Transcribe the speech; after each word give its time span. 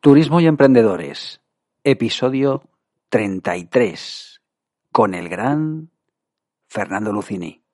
Turismo 0.00 0.38
y 0.40 0.46
Emprendedores, 0.46 1.40
episodio 1.82 2.62
33, 3.08 4.40
con 4.92 5.12
el 5.12 5.28
gran 5.28 5.90
Fernando 6.68 7.12
Lucini. 7.12 7.64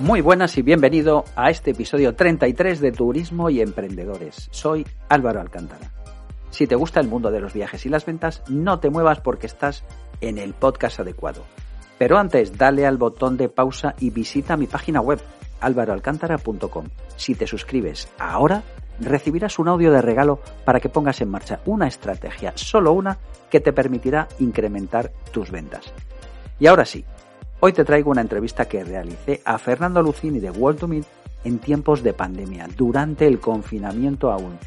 Muy 0.00 0.20
buenas 0.20 0.58
y 0.58 0.62
bienvenido 0.62 1.24
a 1.36 1.50
este 1.50 1.70
episodio 1.70 2.16
33 2.16 2.80
de 2.80 2.90
Turismo 2.90 3.48
y 3.48 3.60
Emprendedores. 3.60 4.48
Soy 4.50 4.84
Álvaro 5.08 5.40
Alcántara. 5.40 5.92
Si 6.50 6.66
te 6.66 6.74
gusta 6.74 6.98
el 6.98 7.06
mundo 7.06 7.30
de 7.30 7.38
los 7.38 7.54
viajes 7.54 7.86
y 7.86 7.88
las 7.88 8.04
ventas, 8.04 8.42
no 8.48 8.80
te 8.80 8.90
muevas 8.90 9.20
porque 9.20 9.46
estás 9.46 9.84
en 10.20 10.38
el 10.38 10.52
podcast 10.52 10.98
adecuado. 10.98 11.44
Pero 11.96 12.18
antes, 12.18 12.58
dale 12.58 12.86
al 12.86 12.96
botón 12.96 13.36
de 13.36 13.48
pausa 13.48 13.94
y 14.00 14.10
visita 14.10 14.56
mi 14.56 14.66
página 14.66 15.00
web, 15.00 15.20
álvaroalcántara.com. 15.60 16.86
Si 17.16 17.36
te 17.36 17.46
suscribes 17.46 18.08
ahora, 18.18 18.64
recibirás 18.98 19.60
un 19.60 19.68
audio 19.68 19.92
de 19.92 20.02
regalo 20.02 20.40
para 20.64 20.80
que 20.80 20.88
pongas 20.88 21.20
en 21.20 21.30
marcha 21.30 21.60
una 21.66 21.86
estrategia, 21.86 22.52
solo 22.56 22.92
una, 22.92 23.18
que 23.48 23.60
te 23.60 23.72
permitirá 23.72 24.26
incrementar 24.40 25.12
tus 25.30 25.52
ventas. 25.52 25.92
Y 26.58 26.66
ahora 26.66 26.84
sí, 26.84 27.04
Hoy 27.66 27.72
te 27.72 27.86
traigo 27.86 28.10
una 28.10 28.20
entrevista 28.20 28.66
que 28.66 28.84
realicé 28.84 29.40
a 29.42 29.56
Fernando 29.56 30.02
Lucini 30.02 30.38
de 30.38 30.50
World 30.50 30.80
to 30.80 30.86
Meet 30.86 31.06
en 31.44 31.58
tiempos 31.58 32.02
de 32.02 32.12
pandemia, 32.12 32.68
durante 32.76 33.26
el 33.26 33.40
confinamiento 33.40 34.30
aún. 34.30 34.58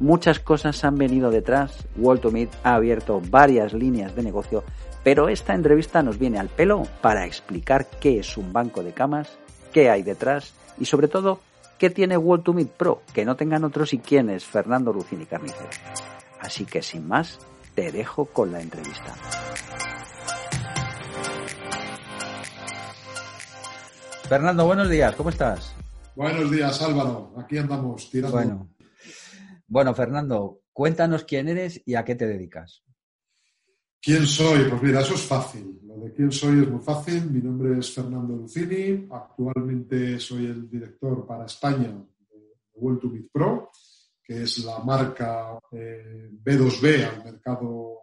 Muchas 0.00 0.40
cosas 0.40 0.82
han 0.82 0.96
venido 0.96 1.30
detrás, 1.30 1.86
World 1.96 2.20
to 2.20 2.32
Meet 2.32 2.50
ha 2.64 2.74
abierto 2.74 3.22
varias 3.30 3.72
líneas 3.72 4.16
de 4.16 4.24
negocio, 4.24 4.64
pero 5.04 5.28
esta 5.28 5.54
entrevista 5.54 6.02
nos 6.02 6.18
viene 6.18 6.40
al 6.40 6.48
pelo 6.48 6.82
para 7.00 7.26
explicar 7.26 7.86
qué 8.00 8.18
es 8.18 8.36
un 8.36 8.52
banco 8.52 8.82
de 8.82 8.90
camas, 8.90 9.38
qué 9.72 9.88
hay 9.88 10.02
detrás 10.02 10.52
y 10.80 10.86
sobre 10.86 11.06
todo 11.06 11.38
qué 11.78 11.90
tiene 11.90 12.16
World 12.16 12.42
to 12.42 12.54
Meet 12.54 12.70
Pro, 12.70 13.02
que 13.14 13.24
no 13.24 13.36
tengan 13.36 13.62
otros 13.62 13.92
y 13.92 13.98
quién 13.98 14.30
es 14.30 14.44
Fernando 14.44 14.92
Lucini 14.92 15.26
Carnicero. 15.26 15.70
Así 16.40 16.64
que 16.64 16.82
sin 16.82 17.06
más, 17.06 17.38
te 17.76 17.92
dejo 17.92 18.24
con 18.24 18.50
la 18.50 18.60
entrevista. 18.60 19.14
Fernando, 24.32 24.64
buenos 24.64 24.88
días, 24.88 25.14
¿cómo 25.14 25.28
estás? 25.28 25.74
Buenos 26.16 26.50
días, 26.50 26.80
Álvaro. 26.80 27.34
Aquí 27.36 27.58
andamos 27.58 28.08
tirando. 28.08 28.34
Bueno, 28.34 28.70
bueno, 29.66 29.94
Fernando, 29.94 30.62
cuéntanos 30.72 31.24
quién 31.24 31.50
eres 31.50 31.82
y 31.84 31.96
a 31.96 32.04
qué 32.06 32.14
te 32.14 32.26
dedicas. 32.26 32.82
¿Quién 34.00 34.24
soy? 34.26 34.70
Pues 34.70 34.82
mira, 34.82 35.02
eso 35.02 35.16
es 35.16 35.20
fácil. 35.20 35.78
Lo 35.84 35.98
de 35.98 36.14
quién 36.14 36.32
soy 36.32 36.62
es 36.62 36.68
muy 36.70 36.80
fácil. 36.80 37.30
Mi 37.30 37.42
nombre 37.42 37.78
es 37.78 37.94
Fernando 37.94 38.34
Lucini. 38.34 39.06
Actualmente 39.12 40.18
soy 40.18 40.46
el 40.46 40.66
director 40.66 41.26
para 41.26 41.44
España 41.44 41.88
de 41.90 42.56
World 42.76 43.02
to 43.02 43.08
Meet 43.08 43.30
Pro, 43.30 43.70
que 44.24 44.44
es 44.44 44.64
la 44.64 44.78
marca 44.78 45.58
eh, 45.72 46.30
B2B 46.42 47.06
al 47.06 47.22
mercado 47.22 47.98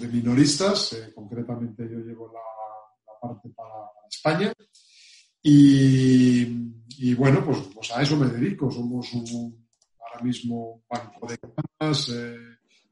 de 0.00 0.08
minoristas. 0.08 0.94
Eh, 0.94 1.12
concretamente 1.14 1.86
yo 1.86 1.98
llevo 1.98 2.32
la, 2.32 2.40
parte 3.20 3.50
para 3.50 3.90
España. 4.08 4.54
Y, 5.42 7.14
bueno, 7.14 7.44
pues, 7.44 7.58
pues, 7.74 7.90
a 7.92 8.02
eso 8.02 8.16
me 8.16 8.26
dedico. 8.26 8.70
Somos 8.70 9.12
un, 9.14 9.68
ahora 10.00 10.24
mismo 10.24 10.72
un 10.72 10.82
banco 10.88 11.26
de 11.26 11.38
camas, 11.38 12.08
eh, 12.10 12.36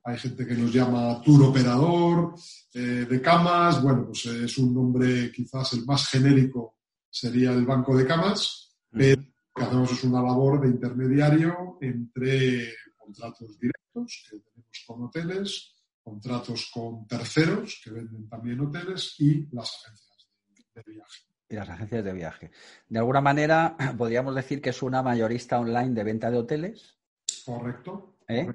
hay 0.05 0.19
gente 0.19 0.47
que 0.47 0.55
nos 0.55 0.73
llama 0.73 1.21
tour 1.23 1.45
operador 1.45 2.35
eh, 2.73 3.06
de 3.09 3.21
camas. 3.21 3.83
Bueno, 3.83 4.06
pues 4.06 4.27
es 4.27 4.59
un 4.59 4.73
nombre 4.73 5.33
quizás 5.33 5.73
el 5.73 5.85
más 5.85 6.09
genérico 6.09 6.77
sería 7.11 7.53
el 7.53 7.65
banco 7.65 7.97
de 7.97 8.06
camas, 8.06 8.77
pero 8.91 9.23
lo 9.23 9.53
que 9.55 9.62
hacemos 9.62 9.93
es 9.93 10.05
una 10.05 10.23
labor 10.23 10.61
de 10.61 10.69
intermediario 10.69 11.79
entre 11.81 12.75
contratos 12.95 13.59
directos 13.59 14.27
que 14.31 14.39
tenemos 14.39 14.85
con 14.87 15.05
hoteles, 15.05 15.75
contratos 16.03 16.71
con 16.73 17.06
terceros 17.06 17.81
que 17.83 17.91
venden 17.91 18.29
también 18.29 18.61
hoteles 18.61 19.15
y 19.19 19.49
las 19.51 19.73
agencias 19.87 20.29
de 20.75 20.83
viaje 20.93 21.36
y 21.49 21.55
las 21.55 21.69
agencias 21.69 22.05
de 22.05 22.12
viaje. 22.12 22.51
De 22.89 22.99
alguna 22.99 23.21
manera, 23.21 23.77
podríamos 23.99 24.34
decir 24.34 24.61
que 24.61 24.71
es 24.71 24.83
una 24.83 25.03
mayorista 25.03 25.59
online 25.59 25.95
de 25.95 26.05
venta 26.05 26.31
de 26.31 26.39
hoteles. 26.39 26.99
Correcto. 27.45 28.17
¿Eh? 28.29 28.49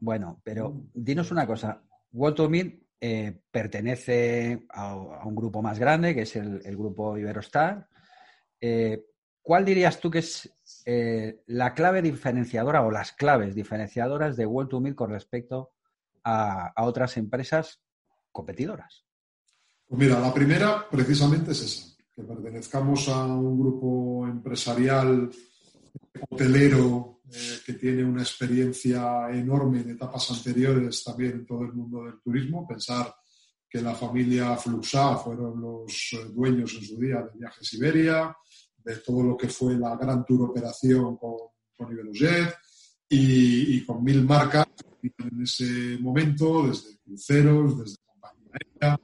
Bueno, 0.00 0.40
pero 0.44 0.70
mm. 0.70 0.90
dinos 0.94 1.30
una 1.30 1.46
cosa. 1.46 1.82
World 2.12 2.36
to 2.36 2.48
Meet 2.48 2.82
eh, 3.00 3.40
pertenece 3.50 4.66
a, 4.70 4.94
un 4.96 5.34
grupo 5.34 5.62
más 5.62 5.78
grande, 5.78 6.14
que 6.14 6.22
es 6.22 6.36
el, 6.36 6.76
grupo 6.76 7.18
Iberostar. 7.18 7.88
Eh, 8.60 9.04
¿Cuál 9.42 9.64
dirías 9.64 10.00
tú 10.00 10.10
que 10.10 10.18
es 10.20 10.52
la 11.46 11.72
clave 11.72 12.02
diferenciadora 12.02 12.82
o 12.82 12.90
las 12.90 13.12
claves 13.12 13.54
diferenciadoras 13.54 14.36
de 14.36 14.44
World 14.44 14.70
to 14.70 14.80
Meet 14.80 14.96
con 14.96 15.10
respecto 15.10 15.72
a, 16.24 16.72
a 16.74 16.84
otras 16.84 17.16
empresas 17.16 17.80
competidoras? 18.32 19.04
Pues 19.86 20.00
mira, 20.00 20.18
la 20.18 20.34
primera 20.34 20.88
precisamente 20.90 21.52
es 21.52 21.62
esa 21.62 21.95
que 22.16 22.22
pertenezcamos 22.22 23.08
a 23.10 23.26
un 23.26 23.60
grupo 23.60 24.26
empresarial 24.26 25.30
hotelero 26.30 27.20
eh, 27.30 27.58
que 27.66 27.74
tiene 27.74 28.04
una 28.04 28.22
experiencia 28.22 29.28
enorme 29.30 29.82
en 29.82 29.90
etapas 29.90 30.30
anteriores 30.30 31.04
también 31.04 31.32
en 31.32 31.46
todo 31.46 31.62
el 31.64 31.74
mundo 31.74 32.04
del 32.04 32.18
turismo. 32.22 32.66
Pensar 32.66 33.14
que 33.68 33.82
la 33.82 33.94
familia 33.94 34.56
Fluxá 34.56 35.18
fueron 35.18 35.60
los 35.60 36.14
eh, 36.14 36.30
dueños 36.32 36.72
en 36.74 36.84
su 36.84 36.98
día 36.98 37.16
de 37.16 37.38
Viajes 37.38 37.74
Iberia, 37.74 38.34
de 38.78 38.96
todo 38.96 39.22
lo 39.22 39.36
que 39.36 39.50
fue 39.50 39.76
la 39.76 39.94
gran 39.96 40.24
tour 40.24 40.50
operación 40.50 41.18
con, 41.18 41.34
con 41.76 41.92
Iberojet 41.92 42.54
y, 43.10 43.84
con 43.84 44.02
mil 44.02 44.24
marcas 44.24 44.66
en 45.02 45.42
ese 45.42 45.98
momento, 46.00 46.66
desde 46.66 46.96
cruceros, 47.04 47.78
desde 47.78 47.96
compañía 48.06 48.52
aérea. 48.52 49.00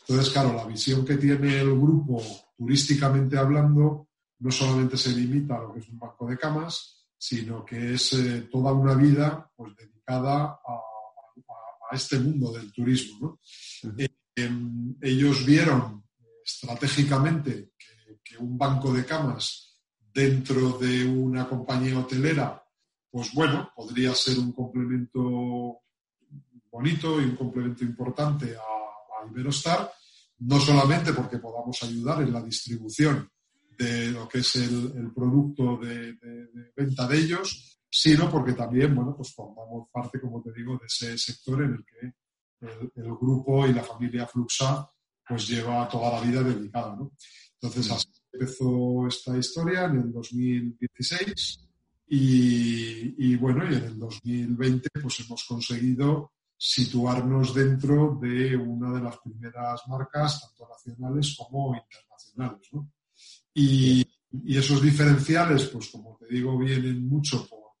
Entonces, 0.00 0.30
claro, 0.30 0.52
la 0.52 0.66
visión 0.66 1.06
que 1.06 1.16
tiene 1.16 1.60
el 1.60 1.74
grupo 1.74 2.20
turísticamente 2.60 3.38
hablando, 3.38 4.08
no 4.40 4.50
solamente 4.50 4.98
se 4.98 5.16
limita 5.16 5.56
a 5.56 5.62
lo 5.62 5.72
que 5.72 5.80
es 5.80 5.88
un 5.88 5.98
banco 5.98 6.26
de 6.26 6.36
camas, 6.36 7.06
sino 7.16 7.64
que 7.64 7.94
es 7.94 8.12
eh, 8.12 8.48
toda 8.52 8.70
una 8.74 8.94
vida 8.94 9.50
pues, 9.56 9.74
dedicada 9.76 10.60
a, 10.66 10.76
este 11.92 12.20
mundo 12.20 12.52
del 12.52 12.70
turismo. 12.70 13.40
Eh, 13.98 14.08
em, 14.36 14.94
ellos 15.00 15.44
vieron 15.44 16.04
estratégicamente 16.44 17.72
que, 18.22 18.36
un 18.38 18.56
banco 18.56 18.92
de 18.92 19.04
camas 19.04 19.80
dentro 19.98 20.78
de 20.78 21.04
una 21.04 21.48
compañía 21.48 21.98
hotelera, 21.98 22.62
pues 23.10 23.32
bueno, 23.34 23.72
podría 23.74 24.14
ser 24.14 24.38
un 24.38 24.52
complemento 24.52 25.80
bonito 26.70 27.20
y 27.20 27.24
un 27.24 27.36
complemento 27.36 27.84
importante 27.84 28.54
a, 28.56 28.60
a 28.60 29.28
Iberostar, 29.28 29.90
no 30.40 30.58
solamente 30.58 31.12
porque 31.12 31.38
podamos 31.38 31.82
ayudar 31.82 32.22
en 32.22 32.32
la 32.32 32.42
distribución 32.42 33.28
de 33.78 34.10
lo 34.10 34.28
que 34.28 34.38
es 34.38 34.56
el, 34.56 35.12
producto 35.14 35.78
de, 35.78 36.16
venta 36.76 37.06
de 37.06 37.18
ellos, 37.18 37.78
sino 37.88 38.30
porque 38.30 38.52
también, 38.52 38.94
bueno, 38.94 39.14
pues 39.16 39.32
formamos 39.32 39.88
parte, 39.90 40.20
como 40.20 40.42
te 40.42 40.52
digo, 40.52 40.78
de 40.78 40.86
ese 40.86 41.16
sector 41.18 41.62
en 41.62 41.72
el 41.72 41.84
que 41.84 43.00
el, 43.00 43.14
grupo 43.14 43.66
y 43.66 43.72
la 43.72 43.82
familia 43.82 44.26
Fluxa 44.26 44.88
pues 45.26 45.48
lleva 45.48 45.88
toda 45.88 46.12
la 46.12 46.20
vida 46.20 46.42
dedicada, 46.42 46.96
¿no? 46.96 47.12
Entonces, 47.54 47.90
así 47.90 48.08
empezó 48.32 49.06
esta 49.06 49.36
historia 49.36 49.84
en 49.84 49.96
el 49.96 50.12
2016 50.12 51.68
y, 52.08 53.32
y, 53.32 53.36
bueno, 53.36 53.64
y 53.70 53.74
en 53.74 53.84
el 53.84 53.98
2020 53.98 54.88
pues 55.00 55.20
hemos 55.20 55.44
conseguido 55.44 56.32
situarnos 56.62 57.54
dentro 57.54 58.18
de 58.20 58.54
una 58.54 58.92
de 58.92 59.00
las 59.00 59.16
primeras 59.18 59.80
marcas, 59.88 60.42
tanto 60.42 60.68
nacionales 60.68 61.34
como 61.38 61.74
internacionales. 61.74 62.68
¿no? 62.72 62.92
Y, 63.54 64.06
esos 64.46 64.80
diferenciales, 64.80 65.66
pues 65.68 65.88
como 65.88 66.16
te 66.16 66.26
digo, 66.26 66.56
vienen 66.56 67.08
mucho 67.08 67.48
por, 67.48 67.72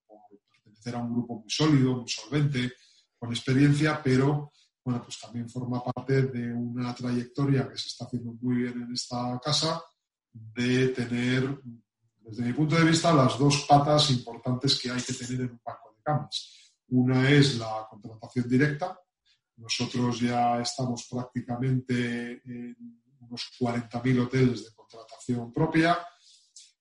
pertenecer 0.50 0.96
a 0.96 0.98
un 0.98 1.12
grupo 1.12 1.40
muy 1.40 1.50
sólido, 1.50 1.98
muy 1.98 2.08
solvente, 2.08 2.72
con 3.16 3.30
experiencia, 3.30 4.00
pero 4.02 4.50
bueno, 4.82 5.00
pues 5.04 5.20
también 5.20 5.48
forma 5.48 5.84
parte 5.84 6.22
de 6.22 6.52
una 6.52 6.92
trayectoria 6.92 7.68
que 7.68 7.78
se 7.78 7.88
está 7.88 8.06
haciendo 8.06 8.32
muy 8.40 8.62
bien 8.62 8.82
en 8.82 8.92
esta 8.92 9.38
casa, 9.44 9.80
de 10.32 10.88
tener, 10.88 11.60
desde 12.18 12.42
mi 12.42 12.52
punto 12.52 12.74
de 12.74 12.84
vista, 12.84 13.12
las 13.12 13.38
dos 13.38 13.64
patas 13.68 14.10
importantes 14.10 14.80
que 14.80 14.90
hay 14.90 15.02
que 15.02 15.12
tener 15.12 15.42
en 15.42 15.52
un 15.52 15.60
banco 15.64 15.94
de 15.94 16.02
camas. 16.02 16.59
Una 16.90 17.30
es 17.30 17.58
la 17.58 17.86
contratación 17.88 18.48
directa. 18.48 18.98
Nosotros 19.56 20.20
ya 20.20 20.60
estamos 20.60 21.06
prácticamente 21.10 22.42
en 22.44 23.02
unos 23.20 23.50
40.000 23.60 24.26
hoteles 24.26 24.64
de 24.64 24.74
contratación 24.74 25.52
propia. 25.52 25.98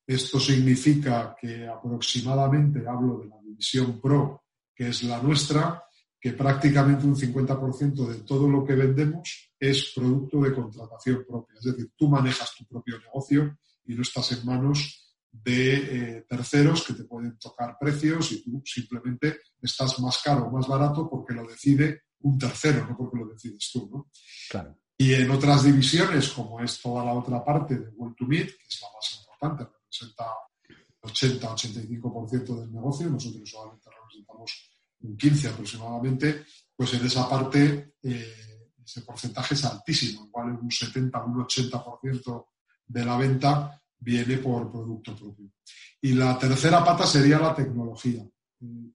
Esto 0.05 0.39
significa 0.39 1.35
que 1.39 1.67
aproximadamente, 1.67 2.87
hablo 2.87 3.19
de 3.19 3.27
la 3.27 3.39
división 3.41 4.01
Pro, 4.01 4.45
que 4.73 4.89
es 4.89 5.03
la 5.03 5.21
nuestra, 5.21 5.83
que 6.19 6.33
prácticamente 6.33 7.05
un 7.05 7.15
50% 7.15 8.07
de 8.07 8.19
todo 8.21 8.47
lo 8.47 8.65
que 8.65 8.75
vendemos 8.75 9.53
es 9.59 9.91
producto 9.95 10.41
de 10.41 10.53
contratación 10.53 11.23
propia. 11.27 11.57
Es 11.59 11.65
decir, 11.65 11.91
tú 11.95 12.09
manejas 12.09 12.55
tu 12.57 12.65
propio 12.65 12.99
negocio 12.99 13.59
y 13.85 13.93
no 13.93 14.01
estás 14.01 14.31
en 14.31 14.45
manos 14.45 15.08
de 15.31 15.75
eh, 16.17 16.25
terceros 16.27 16.83
que 16.83 16.93
te 16.93 17.03
pueden 17.03 17.37
tocar 17.37 17.77
precios 17.79 18.31
y 18.31 18.43
tú 18.43 18.61
simplemente 18.65 19.39
estás 19.61 19.99
más 19.99 20.21
caro 20.23 20.45
o 20.45 20.51
más 20.51 20.67
barato 20.67 21.09
porque 21.09 21.33
lo 21.33 21.47
decide 21.47 22.03
un 22.21 22.37
tercero, 22.37 22.85
no 22.87 22.97
porque 22.97 23.17
lo 23.17 23.27
decides 23.27 23.69
tú. 23.71 23.89
¿no? 23.91 24.09
Claro. 24.49 24.77
Y 24.97 25.13
en 25.13 25.31
otras 25.31 25.63
divisiones, 25.63 26.29
como 26.29 26.59
es 26.59 26.81
toda 26.81 27.05
la 27.05 27.13
otra 27.13 27.43
parte 27.43 27.77
de 27.77 27.89
Well 27.95 28.15
to 28.15 28.25
Meet, 28.25 28.47
que 28.47 28.67
es 28.67 28.81
la 28.81 28.87
más 28.93 29.19
importante, 29.19 29.71
representa 29.81 30.25
80-85% 31.01 32.59
del 32.59 32.71
negocio, 32.73 33.09
nosotros 33.09 33.49
solamente 33.49 33.89
representamos 33.89 34.71
un 35.01 35.15
15 35.15 35.47
aproximadamente, 35.47 36.45
pues 36.75 36.93
en 36.95 37.05
esa 37.05 37.29
parte 37.29 37.93
eh, 38.03 38.67
ese 38.83 39.01
porcentaje 39.01 39.53
es 39.53 39.63
altísimo, 39.63 40.25
igual 40.25 40.59
un 40.61 40.69
70, 40.69 41.23
un 41.23 41.45
80% 41.45 42.47
de 42.87 43.05
la 43.05 43.17
venta 43.17 43.81
viene 43.99 44.37
por 44.37 44.71
producto 44.71 45.15
propio. 45.15 45.51
Y 46.01 46.13
la 46.13 46.37
tercera 46.37 46.83
pata 46.83 47.05
sería 47.05 47.39
la 47.39 47.53
tecnología. 47.53 48.23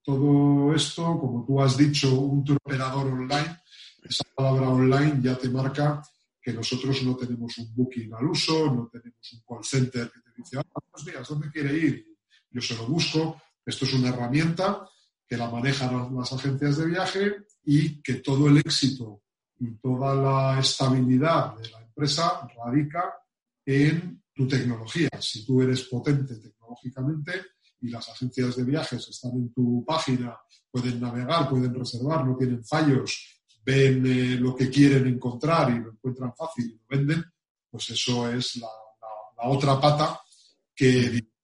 Todo 0.03 0.75
esto, 0.75 1.19
como 1.19 1.45
tú 1.47 1.61
has 1.61 1.77
dicho, 1.77 2.15
un 2.15 2.45
operador 2.51 3.07
online, 3.07 3.61
esa 4.03 4.25
palabra 4.35 4.69
online 4.69 5.21
ya 5.23 5.37
te 5.37 5.49
marca 5.49 6.03
que 6.41 6.53
nosotros 6.53 7.03
no 7.05 7.17
tenemos 7.17 7.57
un 7.57 7.75
booking 7.75 8.13
al 8.15 8.27
uso, 8.27 8.67
no 8.67 8.89
tenemos 8.93 9.33
un 9.33 9.43
call 9.49 9.65
center 9.65 10.11
que 10.11 10.21
te 10.21 10.31
dice, 10.37 10.59
ah, 10.59 10.63
buenos 10.75 11.07
días, 11.07 11.29
¿dónde 11.29 11.51
quiere 11.51 11.79
ir? 11.79 12.07
Yo 12.51 12.61
se 12.61 12.77
lo 12.77 12.87
busco. 12.87 13.41
Esto 13.65 13.87
es 13.87 13.95
una 13.95 14.11
herramienta 14.11 14.87
que 15.27 15.39
la 15.39 15.51
manejan 15.51 16.15
las 16.15 16.33
agencias 16.35 16.77
de 16.77 16.87
viaje 16.87 17.37
y 17.65 18.03
que 18.03 18.17
todo 18.17 18.49
el 18.49 18.59
éxito 18.59 19.23
y 19.59 19.75
toda 19.77 20.15
la 20.15 20.61
estabilidad 20.61 21.57
de 21.57 21.71
la 21.71 21.81
empresa 21.81 22.47
radica 22.57 23.15
en 23.65 24.23
tu 24.35 24.49
tecnología. 24.49 25.09
Si 25.21 25.47
tú 25.47 25.63
eres 25.63 25.85
potente 25.85 26.37
tecnológicamente 26.37 27.33
y 27.81 27.89
las 27.89 28.09
agencias 28.09 28.57
de 28.57 28.65
viajes 28.65 29.09
están 29.09 29.33
en 29.33 29.53
tu 29.53 29.85
página, 29.87 30.37
pueden 30.71 31.01
navegar, 31.01 31.49
pueden 31.49 31.73
reservar, 31.75 32.27
no 32.27 32.37
tienen 32.37 32.65
fallos, 32.65 33.41
ven 33.65 34.05
eh, 34.07 34.37
lo 34.37 34.55
que 34.55 34.69
quieren 34.69 35.07
encontrar 35.07 35.71
y 35.71 35.79
lo 35.79 35.93
encuentran 35.93 36.35
fácil 36.35 36.67
y 36.67 36.75
lo 36.75 36.85
venden, 36.89 37.25
pues 37.71 37.91
eso 37.91 38.29
es 38.31 38.57
la, 38.57 38.69
otra 39.47 39.79
pata 39.79 40.21
que 40.75 40.87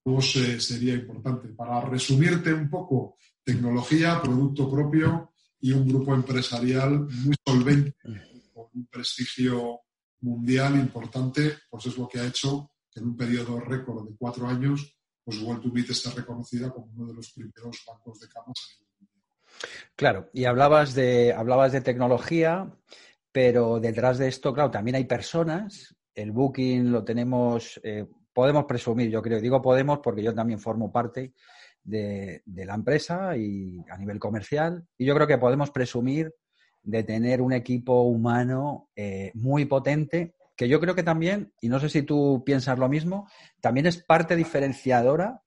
digamos 0.03 0.37
eh, 0.37 0.59
sería 0.59 0.95
importante. 0.95 1.49
Para 1.49 1.83
resumirte 1.83 2.53
un 2.53 2.69
poco 2.69 3.17
tecnología, 3.45 4.21
producto 4.23 4.71
propio 4.71 5.33
y 5.61 5.73
un 5.73 5.87
grupo 5.87 6.15
empresarial 6.15 7.01
muy 7.01 7.37
solvente, 7.45 7.95
con 8.55 8.67
un 8.75 8.87
prestigio 8.87 9.81
mundial 10.23 10.77
importante, 10.77 11.59
pues 11.69 11.87
es 11.87 11.97
lo 11.97 12.09
que 12.09 12.21
ha 12.21 12.27
hecho 12.27 12.71
en 12.95 13.05
un 13.05 13.17
periodo 13.17 13.61
récord 13.61 14.09
de 14.09 14.17
cuatro 14.17 14.47
años, 14.47 14.97
pues 15.25 15.41
World 15.43 15.63
to 15.63 15.69
Meet 15.71 15.91
esté 15.91 16.11
reconocida 16.11 16.71
como 16.71 16.93
uno 16.97 17.09
de 17.09 17.15
los 17.15 17.31
primeros 17.33 17.83
bancos 17.87 18.21
de 18.21 18.29
camas. 18.29 18.81
Claro, 19.97 20.31
y 20.33 20.45
hablabas 20.45 20.95
de, 20.95 21.33
hablabas 21.33 21.73
de 21.73 21.83
tecnología, 21.83 22.75
pero 23.33 23.81
detrás 23.81 24.19
de 24.19 24.29
esto, 24.29 24.53
claro, 24.53 24.71
también 24.71 24.97
hay 24.97 25.05
personas. 25.05 25.95
El 26.15 26.33
booking 26.33 26.91
lo 26.91 27.05
tenemos, 27.05 27.81
eh, 27.85 28.07
podemos 28.33 28.65
presumir, 28.65 29.11
yo 29.11 29.23
creo, 29.23 29.41
digo 29.41 29.63
podemos 29.63 30.01
porque 30.01 30.23
yo 30.23 30.35
también 30.35 30.59
formo 30.59 30.91
parte 30.91 31.35
de, 31.83 32.43
la 32.47 32.75
empresa 32.75 33.37
y 33.37 33.85
a 33.91 33.97
nivel 33.99 34.19
comercial. 34.19 34.87
Y 34.97 35.05
yo 35.05 35.15
creo 35.15 35.27
que 35.27 35.39
podemos 35.39 35.71
presumir 35.71 36.35
de 36.83 37.03
tener 37.05 37.43
un 37.43 37.53
equipo 37.53 38.03
humano 38.03 38.89
eh, 38.97 39.31
muy 39.35 39.67
potente, 39.67 40.35
que 40.61 40.69
yo 40.69 40.79
creo 40.79 40.95
que 40.95 41.03
también, 41.03 41.55
y 41.63 41.71
no 41.71 41.81
sé 41.81 41.89
si 41.89 42.03
tú 42.03 42.43
piensas 42.45 42.79
lo 42.79 42.87
mismo, 42.87 43.31
también 43.63 43.87
es 43.87 43.97
parte 43.97 44.37
diferenciadora 44.37 45.41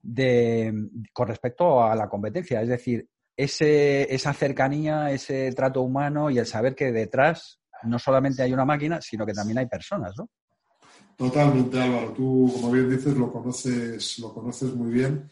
de, 0.00 0.72
con 1.12 1.28
respecto 1.28 1.84
a 1.84 1.94
la 1.94 2.08
competencia. 2.08 2.62
Es 2.62 2.70
decir, 2.70 3.06
ese, 3.36 4.14
esa 4.14 4.32
cercanía, 4.32 5.10
ese 5.10 5.52
trato 5.52 5.82
humano 5.82 6.30
y 6.30 6.38
el 6.38 6.46
saber 6.46 6.74
que 6.74 6.92
detrás 6.92 7.60
no 7.82 7.98
solamente 7.98 8.42
hay 8.42 8.54
una 8.54 8.64
máquina, 8.64 9.02
sino 9.02 9.26
que 9.26 9.34
también 9.34 9.58
hay 9.58 9.66
personas, 9.66 10.14
¿no? 10.16 10.30
Totalmente, 11.14 11.78
Álvaro. 11.78 12.14
Tú, 12.14 12.50
como 12.54 12.70
bien 12.70 12.88
dices, 12.88 13.14
lo 13.18 13.30
conoces, 13.30 14.18
lo 14.18 14.32
conoces 14.32 14.74
muy 14.74 14.94
bien. 14.94 15.28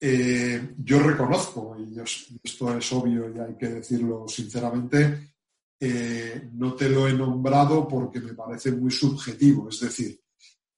Eh, 0.00 0.74
yo 0.78 0.98
reconozco, 0.98 1.76
y 1.78 2.00
esto 2.00 2.76
es 2.76 2.92
obvio 2.92 3.32
y 3.32 3.38
hay 3.38 3.54
que 3.54 3.68
decirlo 3.68 4.26
sinceramente, 4.26 5.31
eh, 5.84 6.50
no 6.52 6.74
te 6.74 6.88
lo 6.88 7.08
he 7.08 7.12
nombrado 7.12 7.88
porque 7.88 8.20
me 8.20 8.34
parece 8.34 8.70
muy 8.70 8.90
subjetivo. 8.90 9.68
Es 9.68 9.80
decir, 9.80 10.20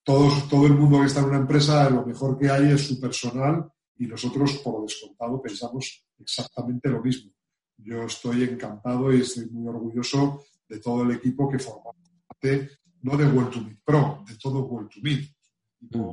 todos, 0.03 0.49
todo 0.49 0.67
el 0.67 0.73
mundo 0.73 1.01
que 1.01 1.07
está 1.07 1.21
en 1.21 1.27
una 1.27 1.39
empresa, 1.39 1.91
lo 1.91 2.07
mejor 2.07 2.39
que 2.39 2.49
hay 2.49 2.73
es 2.73 2.87
su 2.87 2.99
personal 2.99 3.71
y 3.99 4.07
nosotros, 4.07 4.59
por 4.65 4.83
descontado, 4.83 5.43
pensamos 5.43 6.07
exactamente 6.19 6.89
lo 6.89 7.03
mismo. 7.03 7.33
Yo 7.77 8.05
estoy 8.05 8.45
encantado 8.45 9.13
y 9.13 9.21
estoy 9.21 9.47
muy 9.51 9.69
orgulloso 9.69 10.45
de 10.69 10.79
todo 10.79 11.03
el 11.03 11.11
equipo 11.13 11.51
que 11.51 11.59
forma 11.59 11.91
parte, 12.27 12.71
no 13.03 13.17
de 13.17 13.27
World 13.27 13.51
to 13.51 13.61
Meet 13.61 13.81
Pro, 13.85 14.25
de 14.27 14.37
todo 14.37 14.65
World 14.65 14.89
to 14.89 15.01
Meet. 15.03 15.31
Mm 15.81 16.11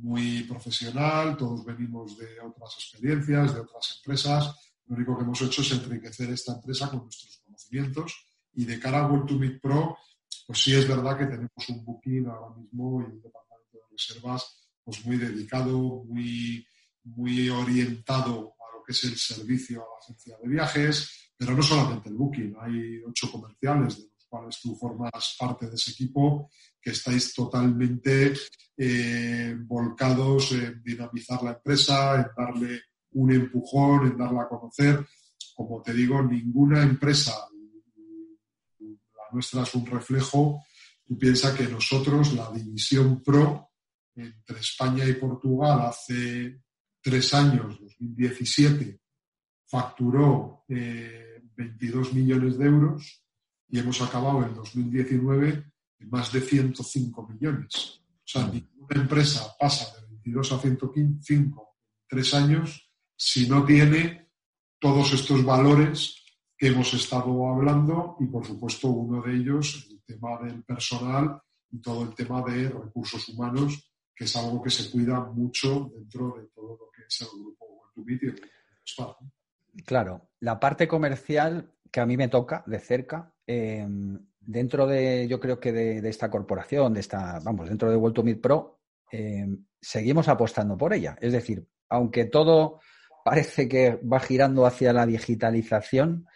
muy 0.00 0.44
profesional, 0.44 1.36
todos 1.36 1.64
venimos 1.64 2.16
de 2.16 2.40
otras 2.40 2.74
experiencias, 2.74 3.54
de 3.54 3.60
otras 3.60 3.96
empresas. 3.98 4.54
Lo 4.86 4.96
único 4.96 5.16
que 5.16 5.24
hemos 5.24 5.42
hecho 5.42 5.62
es 5.62 5.72
enriquecer 5.72 6.30
esta 6.30 6.54
empresa 6.54 6.88
con 6.88 7.02
nuestros 7.02 7.37
conocimientos 7.68 8.26
y 8.54 8.64
de 8.64 8.80
cara 8.80 9.00
a 9.00 9.06
World 9.06 9.26
to 9.26 9.34
Meet 9.34 9.60
Pro, 9.60 9.96
pues 10.46 10.62
sí 10.62 10.74
es 10.74 10.88
verdad 10.88 11.18
que 11.18 11.26
tenemos 11.26 11.68
un 11.68 11.84
booking 11.84 12.26
ahora 12.26 12.56
mismo 12.56 13.02
y 13.02 13.04
un 13.04 13.22
departamento 13.22 13.78
de 13.78 13.82
reservas 13.90 14.68
pues 14.82 15.04
muy 15.04 15.16
dedicado, 15.16 16.04
muy, 16.04 16.66
muy 17.04 17.48
orientado 17.50 18.54
a 18.58 18.76
lo 18.76 18.82
que 18.84 18.92
es 18.92 19.04
el 19.04 19.16
servicio 19.16 19.82
a 19.82 19.84
la 19.84 19.98
agencia 20.02 20.36
de 20.42 20.48
viajes, 20.48 21.32
pero 21.36 21.54
no 21.54 21.62
solamente 21.62 22.08
el 22.08 22.16
booking, 22.16 22.56
hay 22.60 23.02
ocho 23.06 23.30
comerciales 23.30 23.98
de 23.98 24.04
los 24.04 24.26
cuales 24.28 24.58
tú 24.60 24.74
formas 24.76 25.36
parte 25.38 25.68
de 25.68 25.74
ese 25.74 25.90
equipo 25.90 26.50
que 26.80 26.90
estáis 26.90 27.34
totalmente 27.34 28.32
eh, 28.76 29.56
volcados 29.60 30.52
en 30.52 30.82
dinamizar 30.82 31.42
la 31.42 31.52
empresa, 31.52 32.16
en 32.16 32.26
darle 32.36 32.80
un 33.12 33.32
empujón, 33.32 34.06
en 34.06 34.16
darla 34.16 34.42
a 34.42 34.48
conocer. 34.48 35.06
Como 35.54 35.82
te 35.82 35.92
digo, 35.92 36.22
ninguna 36.22 36.82
empresa, 36.82 37.34
nuestra 39.32 39.62
es 39.62 39.74
un 39.74 39.86
reflejo, 39.86 40.64
tú 41.04 41.18
piensas 41.18 41.54
que 41.54 41.68
nosotros, 41.68 42.32
la 42.34 42.50
división 42.50 43.22
Pro, 43.22 43.70
entre 44.14 44.60
España 44.60 45.04
y 45.04 45.14
Portugal, 45.14 45.80
hace 45.82 46.60
tres 47.00 47.32
años, 47.34 47.78
2017, 47.80 49.00
facturó 49.66 50.64
22 50.68 52.08
eh, 52.08 52.14
millones 52.14 52.58
de 52.58 52.64
euros 52.66 53.24
y 53.68 53.78
hemos 53.78 54.00
acabado 54.00 54.44
en 54.44 54.54
2019 54.54 55.72
en 56.00 56.10
más 56.10 56.32
de 56.32 56.40
105 56.40 57.28
millones. 57.28 58.02
O 58.04 58.22
sea, 58.24 58.46
ninguna 58.46 59.02
empresa 59.02 59.54
pasa 59.58 60.00
de 60.00 60.06
22 60.06 60.52
a 60.52 60.58
105 60.58 61.22
en 61.28 61.54
tres 62.08 62.34
años 62.34 62.90
si 63.16 63.48
no 63.48 63.64
tiene 63.64 64.30
todos 64.78 65.12
estos 65.12 65.44
valores 65.44 66.22
que 66.58 66.66
hemos 66.66 66.92
estado 66.92 67.48
hablando 67.48 68.16
y, 68.18 68.26
por 68.26 68.44
supuesto, 68.44 68.88
uno 68.88 69.22
de 69.22 69.36
ellos, 69.36 69.86
el 69.90 70.02
tema 70.02 70.38
del 70.42 70.64
personal 70.64 71.40
y 71.70 71.80
todo 71.80 72.02
el 72.02 72.14
tema 72.14 72.42
de 72.42 72.68
recursos 72.68 73.28
humanos, 73.28 73.94
que 74.14 74.24
es 74.24 74.36
algo 74.36 74.60
que 74.60 74.70
se 74.70 74.90
cuida 74.90 75.20
mucho 75.20 75.88
dentro 75.94 76.34
de 76.36 76.48
todo 76.48 76.76
lo 76.76 76.90
que 76.90 77.02
es 77.06 77.20
el 77.20 77.28
grupo 77.40 77.92
Web 77.94 78.18
y 78.20 78.26
el 78.26 78.40
Claro, 79.84 80.30
la 80.40 80.58
parte 80.58 80.88
comercial 80.88 81.72
que 81.92 82.00
a 82.00 82.06
mí 82.06 82.16
me 82.16 82.28
toca 82.28 82.64
de 82.66 82.80
cerca, 82.80 83.32
eh, 83.46 83.86
dentro 84.40 84.86
de, 84.86 85.28
yo 85.28 85.38
creo 85.38 85.60
que 85.60 85.72
de, 85.72 86.08
esta 86.08 86.30
corporación, 86.30 86.94
de 86.94 87.00
esta, 87.00 87.38
vamos, 87.40 87.68
dentro 87.68 87.88
de 87.90 87.96
World 87.96 88.24
Meet 88.24 88.40
Pro, 88.40 88.80
eh, 89.12 89.46
seguimos 89.80 90.26
apostando 90.26 90.76
por 90.76 90.92
ella. 90.92 91.16
Es 91.20 91.32
decir, 91.32 91.68
aunque 91.88 92.24
todo 92.24 92.80
parece 93.28 93.68
que 93.68 93.96
va 93.96 94.20
girando 94.20 94.64
hacia 94.64 94.90
la 94.94 95.04
digitalización, 95.04 96.26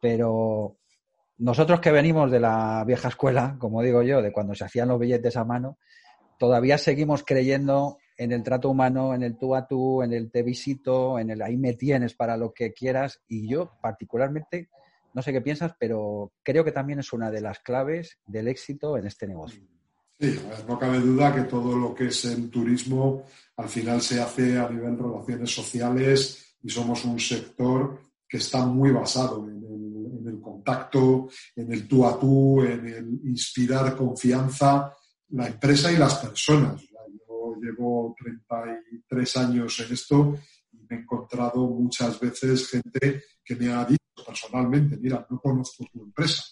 pero 0.00 0.76
nosotros 1.38 1.80
que 1.80 1.90
venimos 1.90 2.30
de 2.30 2.38
la 2.38 2.84
vieja 2.86 3.08
escuela, 3.08 3.56
como 3.58 3.82
digo 3.82 4.04
yo, 4.04 4.22
de 4.22 4.30
cuando 4.30 4.54
se 4.54 4.64
hacían 4.64 4.86
los 4.86 5.00
billetes 5.00 5.36
a 5.36 5.44
mano, 5.44 5.76
todavía 6.38 6.78
seguimos 6.78 7.24
creyendo 7.24 7.98
en 8.16 8.30
el 8.30 8.44
trato 8.44 8.70
humano, 8.70 9.12
en 9.12 9.24
el 9.24 9.36
tú 9.36 9.56
a 9.56 9.66
tú, 9.66 10.04
en 10.04 10.12
el 10.12 10.30
te 10.30 10.44
visito, 10.44 11.18
en 11.18 11.30
el 11.30 11.42
ahí 11.42 11.56
me 11.56 11.72
tienes 11.72 12.14
para 12.14 12.36
lo 12.36 12.54
que 12.54 12.72
quieras. 12.72 13.20
Y 13.26 13.48
yo 13.48 13.72
particularmente, 13.82 14.68
no 15.14 15.22
sé 15.22 15.32
qué 15.32 15.40
piensas, 15.40 15.72
pero 15.80 16.30
creo 16.44 16.62
que 16.62 16.70
también 16.70 17.00
es 17.00 17.12
una 17.12 17.32
de 17.32 17.40
las 17.40 17.58
claves 17.58 18.20
del 18.24 18.46
éxito 18.46 18.96
en 18.96 19.08
este 19.08 19.26
negocio. 19.26 19.64
Sí, 20.18 20.40
no 20.66 20.78
cabe 20.78 20.98
duda 21.00 21.34
que 21.34 21.42
todo 21.42 21.76
lo 21.76 21.94
que 21.94 22.06
es 22.06 22.24
el 22.24 22.48
turismo 22.48 23.24
al 23.56 23.68
final 23.68 24.00
se 24.00 24.18
hace 24.18 24.58
a 24.58 24.68
nivel 24.68 24.96
de 24.96 25.02
relaciones 25.02 25.54
sociales 25.54 26.56
y 26.62 26.70
somos 26.70 27.04
un 27.04 27.20
sector 27.20 28.00
que 28.26 28.38
está 28.38 28.64
muy 28.64 28.92
basado 28.92 29.46
en 29.46 29.62
el, 29.62 30.20
en 30.20 30.28
el 30.28 30.40
contacto, 30.40 31.28
en 31.54 31.70
el 31.70 31.86
tú 31.86 32.06
a 32.06 32.18
tú, 32.18 32.62
en 32.62 32.86
el 32.86 33.20
inspirar 33.24 33.94
confianza 33.94 34.90
la 35.28 35.48
empresa 35.48 35.92
y 35.92 35.98
las 35.98 36.16
personas. 36.16 36.82
Yo 37.28 37.54
llevo 37.60 38.14
33 38.18 39.36
años 39.36 39.78
en 39.80 39.92
esto 39.92 40.34
y 40.72 40.78
me 40.88 40.96
he 40.96 41.00
encontrado 41.00 41.66
muchas 41.66 42.18
veces 42.18 42.70
gente 42.70 43.22
que 43.44 43.54
me 43.54 43.70
ha 43.70 43.84
dicho 43.84 44.00
personalmente, 44.26 44.96
mira, 44.96 45.26
no 45.28 45.38
conozco 45.38 45.84
tu 45.92 46.02
empresa, 46.02 46.42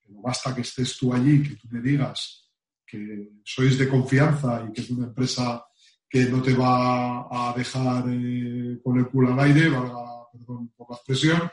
pero 0.00 0.20
basta 0.22 0.54
que 0.54 0.60
estés 0.60 0.96
tú 0.96 1.12
allí, 1.12 1.42
que 1.42 1.56
tú 1.56 1.66
me 1.68 1.80
digas 1.80 2.47
que 2.88 3.30
sois 3.44 3.78
de 3.78 3.88
confianza 3.88 4.64
y 4.66 4.72
que 4.72 4.80
es 4.80 4.90
una 4.90 5.06
empresa 5.06 5.64
que 6.08 6.24
no 6.24 6.42
te 6.42 6.54
va 6.54 7.28
a 7.30 7.54
dejar 7.54 8.04
eh, 8.08 8.80
con 8.82 8.98
el 8.98 9.08
culo 9.08 9.32
al 9.32 9.40
aire, 9.40 9.70
perdón 10.32 10.72
por 10.74 10.90
la 10.90 10.96
expresión, 10.96 11.50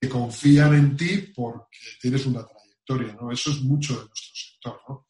que 0.00 0.08
confían 0.08 0.74
en 0.74 0.96
ti 0.96 1.32
porque 1.34 1.78
tienes 2.00 2.24
una 2.26 2.46
trayectoria, 2.46 3.14
¿no? 3.20 3.30
Eso 3.30 3.50
es 3.50 3.60
mucho 3.60 3.94
de 3.94 4.06
nuestro 4.06 4.34
sector, 4.34 4.80
¿no? 4.88 5.06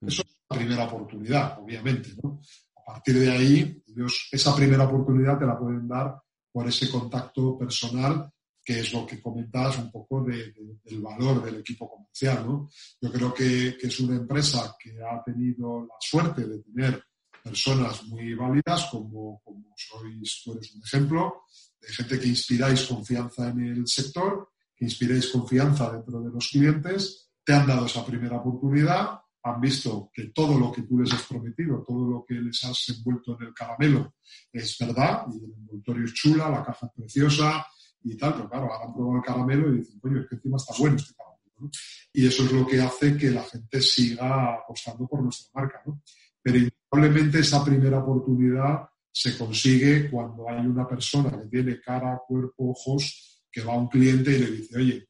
Eso 0.00 0.22
es 0.22 0.36
la 0.50 0.56
primera 0.56 0.84
oportunidad, 0.84 1.60
obviamente, 1.60 2.10
¿no? 2.20 2.40
A 2.76 2.94
partir 2.94 3.18
de 3.18 3.30
ahí, 3.30 3.82
ellos, 3.86 4.28
esa 4.32 4.54
primera 4.56 4.84
oportunidad 4.84 5.38
te 5.38 5.46
la 5.46 5.58
pueden 5.58 5.86
dar 5.86 6.20
por 6.50 6.66
ese 6.66 6.90
contacto 6.90 7.56
personal, 7.56 8.32
que 8.68 8.80
es 8.80 8.92
lo 8.92 9.06
que 9.06 9.18
comentas 9.18 9.78
un 9.78 9.90
poco 9.90 10.22
del 10.22 11.00
valor 11.00 11.42
del 11.42 11.60
equipo 11.60 11.88
comercial, 11.88 12.46
¿no? 12.46 12.68
Yo 13.00 13.10
creo 13.10 13.32
que, 13.32 13.78
es 13.80 14.00
una 14.00 14.16
empresa 14.16 14.76
que 14.78 14.90
ha 15.02 15.24
tenido 15.24 15.86
la 15.86 15.94
suerte 15.98 16.46
de 16.46 16.58
tener 16.58 17.02
personas 17.42 18.04
muy 18.08 18.34
válidas, 18.34 18.90
como, 18.90 19.40
como 19.42 19.72
sois, 19.74 20.42
tú 20.44 20.52
un 20.52 20.82
ejemplo, 20.84 21.44
de 21.80 21.88
gente 21.88 22.20
que 22.20 22.28
inspiráis 22.28 22.82
confianza 22.82 23.48
en 23.48 23.60
el 23.60 23.88
sector, 23.88 24.50
que 24.76 24.84
inspiráis 24.84 25.28
confianza 25.28 25.90
dentro 25.90 26.20
de 26.20 26.30
los 26.30 26.48
clientes, 26.48 27.30
te 27.42 27.54
han 27.54 27.66
dado 27.66 27.86
esa 27.86 28.04
primera 28.04 28.36
oportunidad 28.36 29.18
han 29.44 29.62
visto 29.62 30.10
que 30.12 30.24
todo 30.24 30.58
lo 30.58 30.70
que 30.70 30.82
tú 30.82 30.98
les 30.98 31.10
has 31.14 31.22
prometido, 31.22 31.82
todo 31.86 32.06
lo 32.06 32.22
que 32.26 32.34
les 32.34 32.62
has 32.64 32.86
envuelto 32.90 33.34
en 33.40 33.46
el 33.46 33.54
caramelo 33.54 34.16
es 34.52 34.76
verdad, 34.78 35.24
y 35.32 35.42
el 35.42 35.52
envoltorio 35.54 36.04
es 36.04 36.12
chula, 36.12 36.50
la 36.50 36.62
caja 36.62 36.84
es 36.84 36.92
preciosa 36.92 37.64
y 38.02 38.16
tal, 38.16 38.34
pero 38.34 38.48
claro, 38.48 38.72
ahora 38.72 38.94
probado 38.94 39.16
el 39.16 39.22
caramelo 39.22 39.72
y 39.72 39.78
dicen, 39.78 40.00
coño, 40.00 40.20
es 40.20 40.28
que 40.28 40.36
encima 40.36 40.56
está 40.56 40.74
bueno 40.78 40.96
este 40.96 41.14
caramelo. 41.14 41.70
Y 42.12 42.26
eso 42.26 42.44
es 42.44 42.52
lo 42.52 42.66
que 42.66 42.80
hace 42.80 43.16
que 43.16 43.30
la 43.30 43.42
gente 43.42 43.80
siga 43.80 44.54
apostando 44.54 45.06
por 45.06 45.22
nuestra 45.22 45.50
marca. 45.60 45.82
¿no? 45.86 46.02
Pero 46.42 46.58
indudablemente 46.58 47.40
esa 47.40 47.64
primera 47.64 47.98
oportunidad 47.98 48.88
se 49.12 49.36
consigue 49.36 50.10
cuando 50.10 50.48
hay 50.48 50.66
una 50.66 50.86
persona 50.86 51.30
que 51.30 51.48
tiene 51.48 51.80
cara, 51.80 52.20
cuerpo, 52.26 52.70
ojos, 52.70 53.42
que 53.50 53.62
va 53.62 53.74
a 53.74 53.78
un 53.78 53.88
cliente 53.88 54.32
y 54.32 54.38
le 54.38 54.50
dice, 54.52 54.78
oye, 54.78 55.08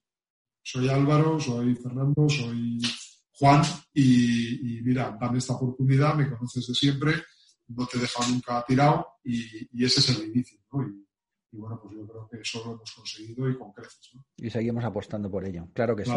soy 0.62 0.88
Álvaro, 0.88 1.38
soy 1.38 1.74
Fernando, 1.74 2.28
soy 2.28 2.78
Juan, 3.32 3.62
y, 3.94 4.80
mira, 4.82 5.16
dame 5.20 5.38
esta 5.38 5.54
oportunidad, 5.54 6.14
me 6.14 6.28
conoces 6.28 6.66
de 6.66 6.74
siempre, 6.74 7.12
no 7.68 7.86
te 7.86 7.98
he 7.98 8.00
dejado 8.00 8.30
nunca 8.30 8.64
tirado 8.66 9.06
y, 9.24 9.84
ese 9.84 10.00
es 10.00 10.08
el 10.10 10.28
inicio, 10.28 10.58
¿no? 10.72 10.88
Y, 10.88 11.07
bueno, 11.52 11.80
pues 11.82 11.94
yo 11.96 12.06
creo 12.06 12.28
que 12.30 12.40
eso 12.40 12.62
lo 12.64 12.72
hemos 12.72 12.94
conseguido 12.94 13.48
y 13.48 13.58
con 13.58 13.72
creces, 13.72 14.10
¿no? 14.14 14.24
Y 14.36 14.50
seguimos 14.50 14.84
apostando 14.84 15.30
por 15.30 15.44
ello, 15.44 15.68
claro 15.72 15.96
que 15.96 16.04
sí. 16.04 16.12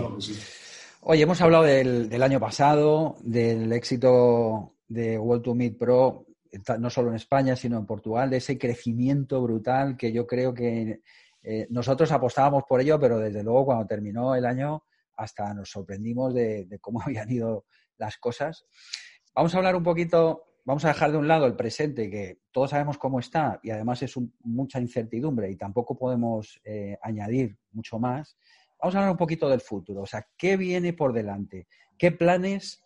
Oye, 1.04 1.24
hemos 1.24 1.42
hablado 1.42 1.64
del, 1.64 2.22
año 2.22 2.40
pasado, 2.40 3.16
del 3.22 3.72
éxito 3.74 4.76
de 4.88 5.18
World 5.18 5.44
to 5.44 5.56
Meet 5.56 5.78
Pro, 5.78 6.28
no 6.78 6.90
solo 6.92 7.10
en 7.10 7.16
España, 7.16 7.56
sino 7.56 7.80
en 7.80 7.88
Portugal, 7.88 8.30
de 8.30 8.38
ese 8.38 8.60
crecimiento 8.60 9.42
brutal 9.42 9.98
que 9.98 10.12
yo 10.12 10.28
creo 10.28 10.54
que 10.54 11.02
eh, 11.42 11.68
nosotros 11.72 12.12
apostábamos 12.12 12.66
por 12.70 12.82
ello, 12.82 13.00
pero 13.00 13.18
desde 13.18 13.42
luego 13.42 13.66
cuando 13.66 13.88
terminó 13.88 14.36
el 14.36 14.46
año 14.46 14.84
hasta 15.16 15.54
nos 15.54 15.70
sorprendimos 15.70 16.34
de, 16.34 16.68
cómo 16.80 17.02
habían 17.06 17.32
ido 17.32 17.66
las 17.98 18.18
cosas. 18.18 18.66
Vamos 19.34 19.54
a 19.56 19.58
hablar 19.58 19.76
un 19.76 19.84
poquito, 19.84 20.51
vamos 20.64 20.86
a 20.86 20.90
dejar 20.90 21.12
de 21.12 21.18
un 21.18 21.28
lado 21.28 21.46
el 21.46 21.56
presente, 21.56 22.10
que 22.10 22.40
todos 22.52 22.72
sabemos 22.72 22.98
cómo 22.98 23.20
está 23.20 23.60
y 23.64 23.72
además 23.72 24.02
es 24.04 24.16
mucha 24.44 24.80
incertidumbre 24.80 25.50
y 25.50 25.56
tampoco 25.56 25.98
podemos 25.98 26.60
eh, 26.64 26.98
añadir 27.02 27.58
mucho 27.72 28.00
más. 28.00 28.38
Vamos 28.80 28.96
a 28.96 29.00
hablar 29.00 29.12
un 29.12 29.18
poquito 29.18 29.50
del 29.50 29.62
futuro, 29.62 30.02
o 30.02 30.06
sea, 30.06 30.28
¿qué 30.38 30.58
viene 30.58 30.94
por 30.94 31.14
delante? 31.14 31.68
¿Qué 31.98 32.12
planes 32.12 32.82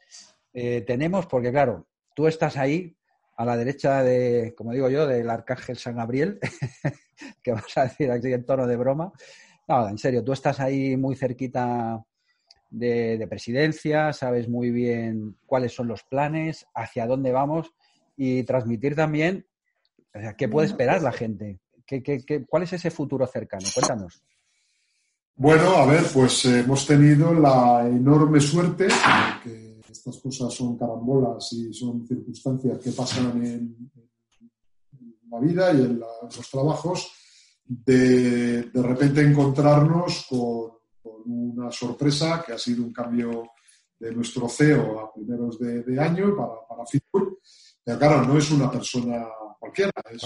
eh, 0.54 0.82
tenemos? 0.82 1.26
Porque 1.26 1.52
claro, 1.52 1.88
tú 2.14 2.28
estás 2.28 2.58
ahí 2.58 2.96
a 3.38 3.46
la 3.46 3.58
derecha 3.58 4.04
de, 4.04 4.54
como 4.58 4.72
digo 4.72 4.90
yo, 4.90 5.08
del 5.08 5.30
Arcángel 5.30 5.78
San 5.78 5.96
Gabriel, 5.96 6.40
que 7.44 7.52
vas 7.52 7.78
a 7.78 7.84
decir 7.84 8.12
aquí 8.12 8.32
en 8.32 8.46
tono 8.46 8.68
de 8.68 8.78
broma. 8.78 9.12
No, 9.68 9.88
en 9.90 9.98
serio, 9.98 10.24
tú 10.24 10.34
estás 10.34 10.60
ahí 10.60 10.96
muy 10.96 11.16
cerquita 11.16 12.04
de, 12.70 13.26
presidencia, 13.30 14.14
sabes 14.14 14.50
muy 14.50 14.72
bien 14.72 15.38
cuáles 15.46 15.74
son 15.74 15.88
los 15.88 16.04
planes, 16.04 16.68
hacia 16.74 17.08
dónde 17.08 17.32
vamos 17.32 17.74
y 18.18 18.44
transmitir 18.44 18.96
también 18.96 19.46
qué 20.38 20.48
puede 20.48 20.68
esperar 20.68 21.02
la 21.02 21.12
gente. 21.12 21.60
¿Qué, 21.86 22.02
qué, 22.02 22.46
cuál 22.48 22.64
es 22.64 22.74
ese 22.74 22.90
futuro 22.90 23.28
cercano? 23.28 23.66
Cuéntanos. 23.74 24.24
Bueno, 25.38 25.76
a 25.76 25.86
ver, 25.86 26.04
pues 26.14 26.46
eh, 26.46 26.62
hemos 26.62 26.88
tenido 26.88 27.34
la 27.34 27.86
enorme 27.88 28.40
suerte, 28.40 28.88
que 29.44 29.82
estas 29.92 30.18
cosas 30.18 30.54
son 30.54 30.78
carambolas 30.78 31.52
y 31.52 31.74
son 31.74 32.08
circunstancias 32.08 32.80
que 32.80 32.92
pasan 32.92 33.46
en, 33.46 33.92
la 35.30 35.40
vida 35.40 35.74
y 35.74 35.82
en 35.82 36.00
los 36.00 36.50
trabajos, 36.50 37.12
de 37.66 38.64
de 38.64 38.82
repente 38.82 39.22
encontrarnos 39.22 40.28
con 40.30 40.75
una 41.26 41.72
sorpresa 41.72 42.44
que 42.46 42.54
ha 42.54 42.58
sido 42.58 42.84
un 42.84 42.94
cambio 42.94 43.52
de 43.98 44.14
nuestro 44.14 44.48
CEO 44.50 45.00
a 45.00 45.14
primeros 45.14 45.58
de, 45.60 46.00
año 46.00 46.36
para, 46.36 46.68
para 46.68 46.84
Pero 47.84 48.00
claro, 48.00 48.26
no 48.26 48.38
es 48.38 48.52
una 48.52 48.70
persona 48.70 49.26
cualquiera, 49.60 49.92
es 50.12 50.24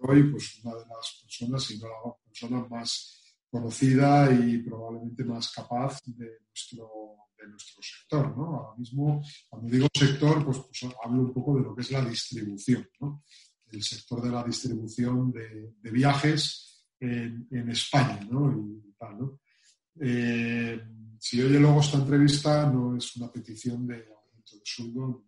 hoy 0.00 0.30
pues, 0.30 0.60
una 0.64 0.74
de 0.74 0.86
las 0.86 1.20
personas, 1.22 1.64
si 1.64 1.78
no 1.78 1.88
la 1.88 2.16
persona 2.24 2.66
más 2.68 3.20
conocida 3.50 4.32
y 4.32 4.58
probablemente 4.58 5.24
más 5.24 5.50
capaz 5.52 6.00
de 6.04 6.40
nuestro, 6.46 6.90
de 7.38 7.48
nuestro 7.48 7.82
sector. 7.82 8.36
¿no? 8.36 8.56
Ahora 8.56 8.76
mismo, 8.76 9.22
cuando 9.48 9.70
digo 9.70 9.88
sector, 9.92 10.44
pues, 10.44 10.58
pues, 10.58 10.92
hablo 11.02 11.22
un 11.22 11.32
poco 11.32 11.56
de 11.56 11.62
lo 11.62 11.74
que 11.74 11.82
es 11.82 11.90
la 11.90 12.04
distribución. 12.04 12.88
¿no? 13.00 13.22
El 13.70 13.82
sector 13.82 14.22
de 14.22 14.30
la 14.30 14.44
distribución 14.44 15.32
de, 15.32 15.74
de 15.80 15.90
viajes 15.90 16.86
en, 17.00 17.46
en 17.50 17.70
España 17.70 18.20
¿no? 18.30 18.52
y 18.52 18.94
tal, 18.98 19.18
¿no? 19.18 19.40
Eh, 20.00 20.80
si 21.18 21.42
oye 21.42 21.58
luego 21.58 21.80
esta 21.80 21.98
entrevista, 21.98 22.70
no 22.70 22.96
es 22.96 23.16
una 23.16 23.30
petición 23.32 23.86
de 23.86 23.94
aumento 23.94 24.56
de 24.56 24.62
sueldo, 24.64 25.24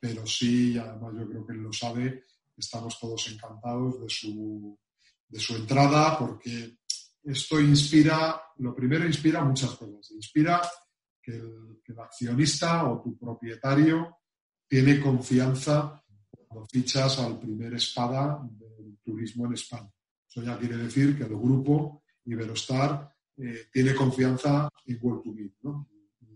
pero 0.00 0.26
sí, 0.26 0.76
además 0.78 1.14
yo 1.18 1.28
creo 1.28 1.46
que 1.46 1.52
él 1.52 1.58
lo 1.60 1.72
sabe, 1.72 2.24
estamos 2.56 2.98
todos 2.98 3.28
encantados 3.28 4.00
de 4.00 4.08
su, 4.08 4.78
de 5.28 5.40
su 5.40 5.56
entrada 5.56 6.18
porque 6.18 6.78
esto 7.24 7.60
inspira, 7.60 8.40
lo 8.58 8.74
primero 8.74 9.06
inspira 9.06 9.44
muchas 9.44 9.70
cosas. 9.70 10.10
Inspira 10.12 10.62
que 11.20 11.32
el, 11.32 11.80
que 11.84 11.92
el 11.92 12.00
accionista 12.00 12.88
o 12.88 13.02
tu 13.02 13.18
propietario 13.18 14.18
tiene 14.68 15.00
confianza 15.00 16.02
cuando 16.30 16.66
fichas 16.66 17.18
al 17.18 17.38
primer 17.38 17.74
espada 17.74 18.40
del 18.50 18.98
turismo 19.02 19.46
en 19.46 19.54
España. 19.54 19.92
Eso 20.28 20.42
ya 20.42 20.58
quiere 20.58 20.76
decir 20.76 21.16
que 21.16 21.24
el 21.24 21.36
grupo 21.36 22.04
Iberostar 22.24 23.15
eh, 23.38 23.68
tiene 23.72 23.94
confianza 23.94 24.68
en 24.86 24.98
World 25.00 25.22
to 25.22 25.30
¿no? 25.62 25.88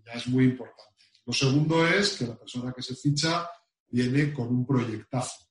ya 0.04 0.12
es 0.12 0.26
muy 0.28 0.44
importante. 0.44 1.04
Lo 1.24 1.32
segundo 1.32 1.86
es 1.86 2.16
que 2.16 2.26
la 2.26 2.38
persona 2.38 2.72
que 2.72 2.82
se 2.82 2.94
ficha 2.94 3.48
viene 3.88 4.32
con 4.32 4.48
un 4.48 4.66
proyectazo. 4.66 5.46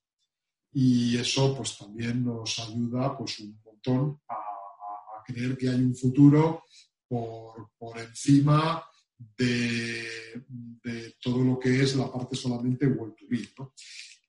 Y 0.72 1.16
eso 1.16 1.56
pues 1.56 1.76
también 1.76 2.24
nos 2.24 2.58
ayuda 2.60 3.16
pues 3.16 3.40
un 3.40 3.60
montón 3.64 4.20
a, 4.28 4.36
creer 5.26 5.56
que 5.56 5.68
hay 5.68 5.80
un 5.80 5.94
futuro 5.94 6.64
por, 7.06 7.98
encima 7.98 8.82
de, 9.36 10.06
todo 11.20 11.44
lo 11.44 11.58
que 11.58 11.82
es 11.82 11.94
la 11.94 12.10
parte 12.10 12.34
solamente 12.34 12.86
World 12.86 13.14
to 13.16 13.72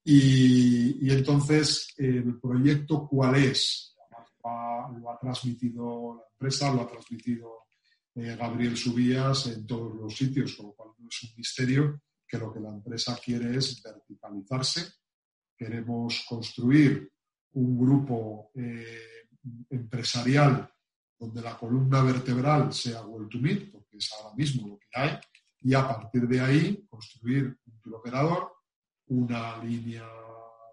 y, 0.04 1.08
y, 1.08 1.12
entonces, 1.12 1.94
¿el 1.98 2.40
proyecto 2.40 3.08
cuál 3.08 3.36
es? 3.36 3.96
Lo 4.44 5.12
ha 5.12 5.20
transmitido 5.20 6.16
la 6.16 6.24
empresa, 6.32 6.74
lo 6.74 6.82
ha 6.82 6.88
transmitido 6.88 7.66
eh, 8.16 8.36
Gabriel 8.36 8.76
Subías 8.76 9.48
en 9.48 9.66
todos 9.66 9.96
los 9.96 10.16
sitios, 10.16 10.56
con 10.56 10.68
lo 10.68 10.74
cual 10.74 10.90
no 10.98 11.08
es 11.08 11.24
un 11.24 11.30
misterio 11.38 12.02
que 12.28 12.38
lo 12.38 12.52
que 12.52 12.60
la 12.60 12.70
empresa 12.70 13.18
quiere 13.24 13.58
es 13.58 13.82
verticalizarse. 13.82 14.86
Queremos 15.58 16.26
construir 16.28 17.12
un 17.54 17.78
grupo 17.78 18.52
eh, 18.56 19.28
empresarial 19.70 20.70
donde 21.18 21.42
la 21.42 21.58
columna 21.58 22.02
vertebral 22.02 22.74
sea 22.74 23.02
Well 23.04 23.30
to 23.30 23.38
Meet, 23.38 23.72
porque 23.72 23.98
es 23.98 24.10
ahora 24.14 24.36
mismo 24.36 24.68
lo 24.68 24.80
que 24.80 24.88
hay, 24.94 25.20
y 25.62 25.74
a 25.74 25.88
partir 25.88 26.28
de 26.28 26.42
ahí 26.42 26.88
construir 26.90 27.58
un 27.66 27.94
operador, 27.94 28.52
una 29.08 29.64
línea 29.64 30.08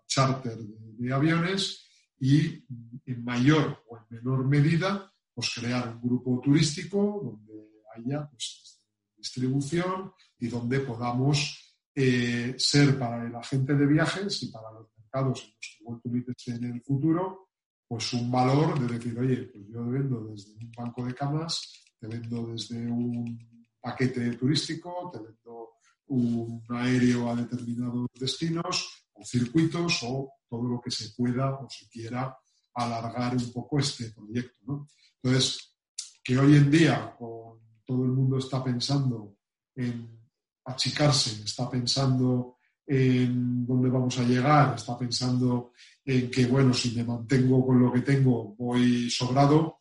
charter 0.06 0.56
de, 0.56 1.12
aviones 1.12 1.87
y 2.20 2.64
en 3.06 3.24
mayor 3.24 3.84
o 3.88 3.96
en 3.96 4.04
menor 4.10 4.46
medida 4.46 5.10
pues 5.34 5.54
crear 5.54 5.88
un 5.94 6.00
grupo 6.00 6.40
turístico 6.42 7.20
donde 7.22 7.82
haya 7.94 8.28
pues, 8.28 8.82
distribución 9.16 10.12
y 10.38 10.48
donde 10.48 10.80
podamos 10.80 11.76
eh, 11.94 12.54
ser 12.58 12.98
para 12.98 13.26
el 13.26 13.34
agente 13.34 13.74
de 13.74 13.86
viajes 13.86 14.42
y 14.42 14.50
para 14.50 14.72
los 14.72 14.88
mercados 14.96 15.42
en 15.42 15.94
los 15.94 16.02
que 16.02 16.08
World 16.08 16.30
esté 16.30 16.54
en 16.54 16.64
el 16.64 16.82
futuro, 16.82 17.50
pues 17.86 18.12
un 18.12 18.30
valor 18.30 18.78
de 18.78 18.98
decir, 18.98 19.18
oye, 19.18 19.44
pues 19.44 19.64
yo 19.68 19.84
vendo 19.86 20.24
desde 20.26 20.54
un 20.54 20.70
banco 20.76 21.04
de 21.04 21.14
camas, 21.14 21.84
te 21.98 22.06
vendo 22.06 22.48
desde 22.48 22.86
un 22.86 23.38
paquete 23.80 24.32
turístico, 24.34 25.10
te 25.12 25.20
vendo 25.20 25.70
un 26.08 26.64
aéreo 26.68 27.30
a 27.30 27.36
determinados 27.36 28.08
destinos 28.18 28.97
o 29.18 29.24
circuitos 29.24 30.00
o 30.04 30.32
todo 30.48 30.62
lo 30.64 30.80
que 30.80 30.90
se 30.90 31.10
pueda 31.16 31.54
o 31.54 31.68
se 31.68 31.88
quiera 31.88 32.36
alargar 32.74 33.36
un 33.36 33.52
poco 33.52 33.78
este 33.78 34.10
proyecto. 34.10 34.86
Entonces, 35.22 35.76
que 36.22 36.38
hoy 36.38 36.56
en 36.56 36.70
día 36.70 37.16
todo 37.18 38.04
el 38.04 38.12
mundo 38.12 38.38
está 38.38 38.62
pensando 38.62 39.36
en 39.74 40.18
achicarse, 40.64 41.42
está 41.44 41.68
pensando 41.70 42.58
en 42.86 43.66
dónde 43.66 43.90
vamos 43.90 44.18
a 44.18 44.22
llegar, 44.22 44.74
está 44.74 44.96
pensando 44.96 45.72
en 46.04 46.30
que, 46.30 46.46
bueno, 46.46 46.72
si 46.72 46.94
me 46.94 47.04
mantengo 47.04 47.66
con 47.66 47.80
lo 47.80 47.92
que 47.92 48.00
tengo, 48.00 48.54
voy 48.56 49.10
sobrado, 49.10 49.78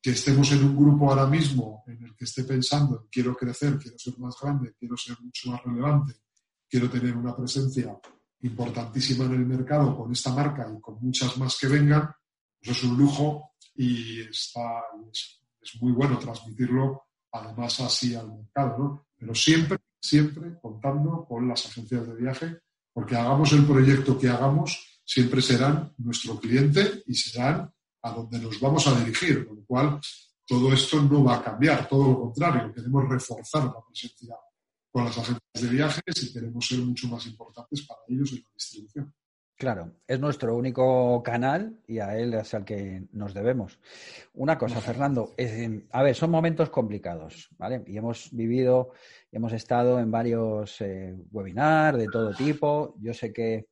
que 0.00 0.10
estemos 0.10 0.50
en 0.52 0.64
un 0.64 0.76
grupo 0.76 1.10
ahora 1.10 1.26
mismo 1.26 1.84
en 1.86 2.02
el 2.04 2.14
que 2.14 2.24
esté 2.24 2.44
pensando, 2.44 3.08
quiero 3.10 3.34
crecer, 3.34 3.78
quiero 3.78 3.98
ser 3.98 4.18
más 4.18 4.36
grande, 4.40 4.74
quiero 4.78 4.96
ser 4.96 5.16
mucho 5.20 5.50
más 5.50 5.62
relevante, 5.64 6.14
quiero 6.68 6.88
tener 6.90 7.16
una 7.16 7.36
presencia 7.36 7.98
importantísima 8.42 9.24
en 9.24 9.32
el 9.32 9.46
mercado 9.46 9.96
con 9.96 10.12
esta 10.12 10.32
marca 10.32 10.70
y 10.74 10.80
con 10.80 10.98
muchas 11.00 11.36
más 11.38 11.56
que 11.58 11.68
vengan, 11.68 12.10
eso 12.60 12.72
es 12.72 12.84
un 12.84 12.96
lujo 12.96 13.52
y 13.74 14.20
está, 14.20 14.84
es, 15.12 15.40
muy 15.80 15.92
bueno 15.92 16.18
transmitirlo 16.18 17.02
además 17.32 17.80
así 17.80 18.14
al 18.14 18.32
mercado, 18.32 18.78
¿no? 18.78 19.06
Pero 19.16 19.34
siempre, 19.34 19.78
siempre 20.00 20.58
contando 20.60 21.26
con 21.28 21.46
las 21.46 21.66
agencias 21.66 22.06
de 22.06 22.14
viaje, 22.14 22.58
porque 22.92 23.16
hagamos 23.16 23.52
el 23.52 23.66
proyecto 23.66 24.18
que 24.18 24.28
hagamos, 24.28 25.00
siempre 25.04 25.42
serán 25.42 25.92
nuestro 25.98 26.40
cliente 26.40 27.02
y 27.06 27.14
serán 27.14 27.70
a 28.02 28.10
donde 28.12 28.38
nos 28.38 28.58
vamos 28.60 28.86
a 28.86 28.98
dirigir, 28.98 29.46
con 29.46 29.56
lo 29.58 29.64
cual 29.64 30.00
todo 30.46 30.72
esto 30.72 31.02
no 31.02 31.22
va 31.24 31.36
a 31.36 31.42
cambiar, 31.42 31.86
todo 31.86 32.08
lo 32.08 32.20
contrario, 32.20 32.72
queremos 32.72 33.08
reforzar 33.08 33.64
la 33.64 33.84
presencia 33.86 34.34
con 34.98 35.04
las 35.04 35.18
agencias 35.18 35.40
de 35.52 35.68
viajes 35.68 36.22
y 36.24 36.32
queremos 36.32 36.66
ser 36.66 36.78
mucho 36.80 37.06
más 37.06 37.24
importantes 37.26 37.86
para 37.86 38.00
ellos 38.08 38.32
en 38.32 38.38
la 38.38 38.48
distribución. 38.52 39.14
Claro, 39.54 39.92
es 40.06 40.18
nuestro 40.18 40.56
único 40.56 41.22
canal 41.22 41.80
y 41.86 42.00
a 42.00 42.16
él 42.16 42.34
es 42.34 42.52
al 42.54 42.64
que 42.64 43.04
nos 43.12 43.32
debemos. 43.32 43.78
Una 44.34 44.58
cosa, 44.58 44.80
Fernando, 44.80 45.34
a 45.90 46.02
ver, 46.02 46.14
son 46.14 46.30
momentos 46.30 46.70
complicados, 46.70 47.48
¿vale? 47.58 47.84
Y 47.86 47.96
hemos 47.96 48.30
vivido, 48.32 48.90
hemos 49.30 49.52
estado 49.52 50.00
en 50.00 50.10
varios 50.10 50.80
eh, 50.80 51.16
webinars 51.30 51.98
de 51.98 52.06
todo 52.06 52.34
tipo. 52.34 52.96
Yo 53.00 53.14
sé 53.14 53.32
que 53.32 53.66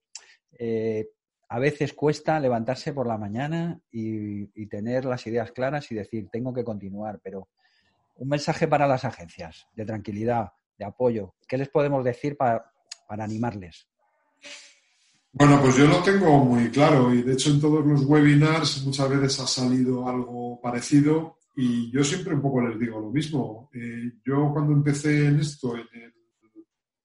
eh, 0.59 1.09
a 1.48 1.59
veces 1.59 1.92
cuesta 1.92 2.38
levantarse 2.38 2.92
por 2.92 3.07
la 3.07 3.18
mañana 3.18 3.81
y, 3.90 4.46
tener 4.66 5.05
las 5.05 5.27
ideas 5.27 5.51
claras 5.53 5.90
y 5.90 5.96
decir, 5.96 6.29
tengo 6.31 6.53
que 6.53 6.64
continuar, 6.64 7.20
pero 7.22 7.48
un 8.16 8.29
mensaje 8.29 8.66
para 8.68 8.87
las 8.87 9.05
agencias 9.05 9.68
de 9.74 9.85
tranquilidad, 9.85 10.51
de 10.79 10.85
apoyo. 10.85 11.35
¿Qué 11.49 11.59
les 11.59 11.69
podemos 11.69 12.05
decir 12.05 12.37
para, 12.37 12.73
animarles? 13.09 13.87
Bueno, 15.33 15.61
pues 15.61 15.77
yo 15.77 15.87
lo 15.87 16.03
tengo 16.03 16.45
muy 16.45 16.71
claro 16.71 17.12
y 17.12 17.23
de 17.23 17.35
hecho 17.35 17.51
en 17.51 17.61
todos 17.61 17.85
los 17.85 18.05
webinars 18.05 18.85
muchas 18.85 19.09
veces 19.09 19.41
ha 19.41 19.47
salido 19.47 20.09
algo 20.09 20.61
parecido 20.61 21.39
y 21.55 21.91
yo 21.93 22.03
siempre 22.03 22.35
un 22.35 22.43
poco 22.43 22.62
les 22.62 22.79
digo 22.79 23.01
lo 23.01 23.11
mismo. 23.11 23.71
Eh, 23.75 24.12
yo 24.25 24.51
cuando 24.53 24.73
empecé 24.73 25.27
en 25.27 25.41
esto 25.41 25.77
en 25.77 25.87
el 25.93 26.15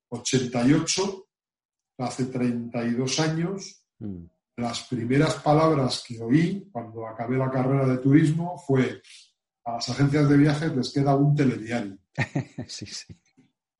88, 0.09 1.27
hace 1.97 2.25
32 2.25 3.19
años, 3.19 3.81
Mm. 4.01 4.25
Las 4.57 4.87
primeras 4.87 5.35
palabras 5.35 6.03
que 6.05 6.21
oí 6.21 6.67
cuando 6.71 7.07
acabé 7.07 7.37
la 7.37 7.49
carrera 7.49 7.87
de 7.87 7.97
turismo 7.99 8.57
fue 8.57 9.01
a 9.63 9.73
las 9.73 9.89
agencias 9.89 10.27
de 10.27 10.37
viajes 10.37 10.75
les 10.75 10.91
queda 10.91 11.15
un 11.15 11.35
telediario. 11.35 11.97
sí, 12.67 12.85
sí. 12.85 13.15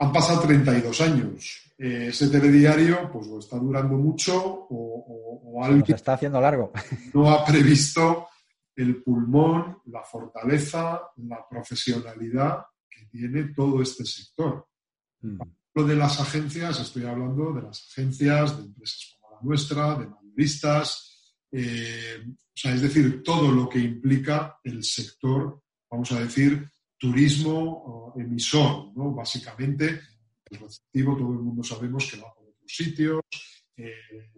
Han 0.02 0.12
pasado 0.12 0.42
32 0.42 1.02
años. 1.02 1.74
Eh, 1.78 2.08
ese 2.10 2.28
telediario 2.28 3.10
pues 3.12 3.28
o 3.28 3.40
está 3.40 3.58
durando 3.58 3.96
mucho 3.96 4.36
o, 4.36 5.52
o, 5.54 5.64
alguien 5.64 5.86
Se 5.86 5.94
está 5.94 6.14
haciendo 6.14 6.42
largo. 6.42 6.72
no 7.14 7.32
ha 7.32 7.46
previsto 7.46 8.28
el 8.76 9.02
pulmón, 9.04 9.78
la 9.86 10.04
fortaleza, 10.04 11.02
la 11.18 11.48
profesionalidad 11.48 12.66
que 12.90 13.06
tiene 13.06 13.54
todo 13.56 13.82
este 13.82 14.06
sector. 14.06 14.68
Mm. 15.22 15.40
Lo 15.74 15.84
de 15.86 15.96
las 15.96 16.20
agencias, 16.20 16.80
estoy 16.80 17.06
hablando 17.06 17.54
de 17.54 17.62
las 17.62 17.88
agencias, 17.92 18.58
de 18.58 18.64
empresas 18.66 19.18
nuestra, 19.42 19.96
de 19.96 20.08
mayoristas, 20.08 21.36
eh, 21.52 22.24
o 22.28 22.54
sea, 22.54 22.74
es 22.74 22.82
decir, 22.82 23.24
todo 23.24 23.52
lo 23.52 23.68
que 23.68 23.80
implica 23.80 24.60
el 24.64 24.84
sector, 24.84 25.62
vamos 25.90 26.12
a 26.12 26.20
decir, 26.20 26.70
turismo 27.02 28.14
emisor, 28.16 28.96
¿no? 28.96 29.12
Básicamente, 29.12 30.02
el 30.46 30.60
receptivo, 30.60 31.18
todo 31.18 31.32
el 31.32 31.40
mundo 31.40 31.64
sabemos 31.64 32.10
que 32.10 32.18
va 32.22 32.32
por 32.32 32.48
otros 32.48 32.72
sitios. 32.72 33.22
Eh, 33.76 34.30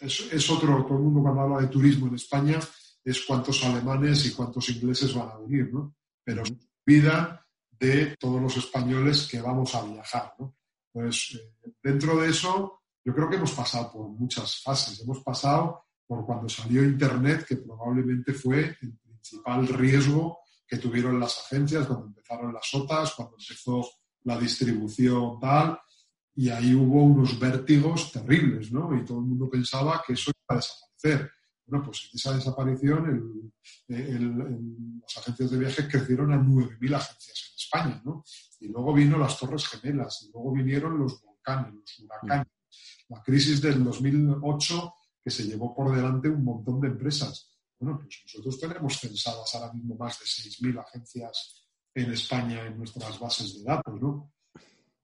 es, 0.00 0.50
otro, 0.50 0.84
todo 0.86 0.98
el 0.98 1.04
mundo 1.04 1.22
cuando 1.22 1.40
habla 1.40 1.60
de 1.62 1.66
turismo 1.66 2.06
en 2.06 2.14
España 2.14 2.60
es 3.02 3.22
cuántos 3.22 3.64
alemanes 3.64 4.26
y 4.26 4.32
cuántos 4.32 4.68
ingleses 4.68 5.12
van 5.12 5.28
a 5.28 5.38
venir, 5.38 5.72
¿no? 5.72 5.96
Pero 6.22 6.44
vida 6.86 7.44
de 7.68 8.16
todos 8.16 8.40
los 8.40 8.56
españoles 8.56 9.26
que 9.28 9.40
vamos 9.40 9.74
a 9.74 9.84
viajar, 9.84 10.34
¿no? 10.38 10.54
Pues 10.92 11.34
eh, 11.34 11.72
dentro 11.82 12.20
de 12.20 12.30
eso, 12.30 12.82
yo 13.04 13.12
creo 13.12 13.28
que 13.28 13.36
hemos 13.36 13.52
pasado 13.52 13.90
por 13.90 14.08
muchas 14.08 14.62
fases. 14.62 15.00
Hemos 15.00 15.20
pasado 15.20 15.86
por 16.06 16.24
cuando 16.24 16.48
salió 16.48 16.84
Internet, 16.84 17.44
que 17.44 17.56
probablemente 17.56 18.34
fue 18.34 18.76
el 18.80 18.96
principal 18.98 19.66
riesgo 19.66 20.43
que 20.74 20.80
tuvieron 20.80 21.20
las 21.20 21.38
agencias, 21.38 21.86
cuando 21.86 22.06
empezaron 22.06 22.52
las 22.52 22.74
OTAs, 22.74 23.14
cuando 23.14 23.36
empezó 23.38 23.88
la 24.24 24.38
distribución 24.38 25.38
tal, 25.38 25.78
y 26.34 26.48
ahí 26.48 26.74
hubo 26.74 27.04
unos 27.04 27.38
vértigos 27.38 28.10
terribles, 28.10 28.72
¿no? 28.72 28.96
Y 28.96 29.04
todo 29.04 29.18
el 29.18 29.26
mundo 29.26 29.48
pensaba 29.48 30.02
que 30.04 30.14
eso 30.14 30.32
iba 30.32 30.44
a 30.48 30.56
desaparecer. 30.56 31.30
Bueno, 31.66 31.84
pues 31.84 32.08
en 32.12 32.18
esa 32.18 32.34
desaparición 32.34 33.52
las 33.86 35.16
agencias 35.18 35.50
de 35.50 35.58
viajes 35.58 35.88
crecieron 35.88 36.32
a 36.32 36.38
9.000 36.38 36.94
agencias 36.94 37.44
en 37.48 37.56
España, 37.56 38.02
¿no? 38.04 38.24
Y 38.60 38.68
luego 38.68 38.92
vino 38.92 39.16
las 39.16 39.38
Torres 39.38 39.68
Gemelas, 39.68 40.26
y 40.28 40.32
luego 40.32 40.52
vinieron 40.52 40.98
los 40.98 41.22
volcanes, 41.22 41.72
los 41.72 41.98
huracanes, 42.00 42.52
la 43.08 43.22
crisis 43.22 43.62
del 43.62 43.84
2008 43.84 44.94
que 45.22 45.30
se 45.30 45.44
llevó 45.44 45.74
por 45.74 45.94
delante 45.94 46.28
un 46.28 46.42
montón 46.42 46.80
de 46.80 46.88
empresas. 46.88 47.53
Bueno, 47.84 48.00
pues 48.00 48.22
nosotros 48.24 48.58
tenemos 48.58 48.98
pensadas 48.98 49.54
ahora 49.54 49.74
mismo 49.74 49.94
más 49.96 50.18
de 50.18 50.24
6.000 50.24 50.80
agencias 50.80 51.68
en 51.94 52.12
España 52.12 52.64
en 52.64 52.78
nuestras 52.78 53.18
bases 53.20 53.58
de 53.58 53.64
datos, 53.64 54.00
¿no? 54.00 54.32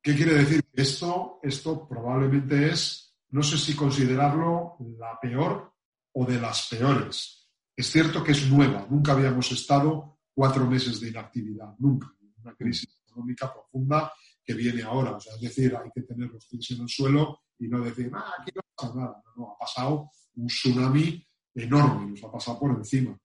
¿Qué 0.03 0.16
quiere 0.16 0.33
decir? 0.33 0.64
Esto, 0.73 1.40
esto 1.43 1.87
probablemente 1.87 2.71
es, 2.71 3.14
no 3.29 3.43
sé 3.43 3.59
si 3.59 3.77
considerarlo 3.77 4.79
la 4.99 5.21
peor 5.21 5.75
o 6.12 6.25
de 6.25 6.40
las 6.40 6.69
peores. 6.69 7.51
Es 7.77 7.90
cierto 7.90 8.25
que 8.25 8.33
es 8.33 8.51
nueva, 8.51 8.87
nunca 8.88 9.12
habíamos 9.12 9.53
estado 9.53 10.21
cuatro 10.33 10.66
meses 10.66 10.99
de 11.01 11.11
inactividad, 11.11 11.75
nunca. 11.81 12.11
Una 12.43 12.55
crisis 12.55 12.88
económica 13.07 13.53
profunda 13.53 14.11
que 14.43 14.55
viene 14.55 14.83
ahora. 14.83 15.16
O 15.16 15.21
sea, 15.21 15.35
es 15.35 15.43
decir, 15.43 15.77
hay 15.77 15.90
que 15.95 16.01
tener 16.01 16.31
los 16.31 16.47
pies 16.47 16.71
en 16.71 16.81
el 16.81 16.88
suelo 16.88 17.43
y 17.59 17.69
no 17.69 17.85
decir, 17.85 18.11
ah, 18.14 18.37
aquí 18.40 18.53
no 18.55 18.62
pasa 18.75 18.95
nada. 18.95 19.23
No, 19.37 19.53
ha 19.53 19.59
pasado 19.59 20.11
un 20.37 20.47
tsunami 20.47 21.23
enorme, 21.55 22.11
nos 22.11 22.25
ha 22.25 22.33
pasado 22.33 22.59
por 22.59 22.71
encima. 22.71 23.19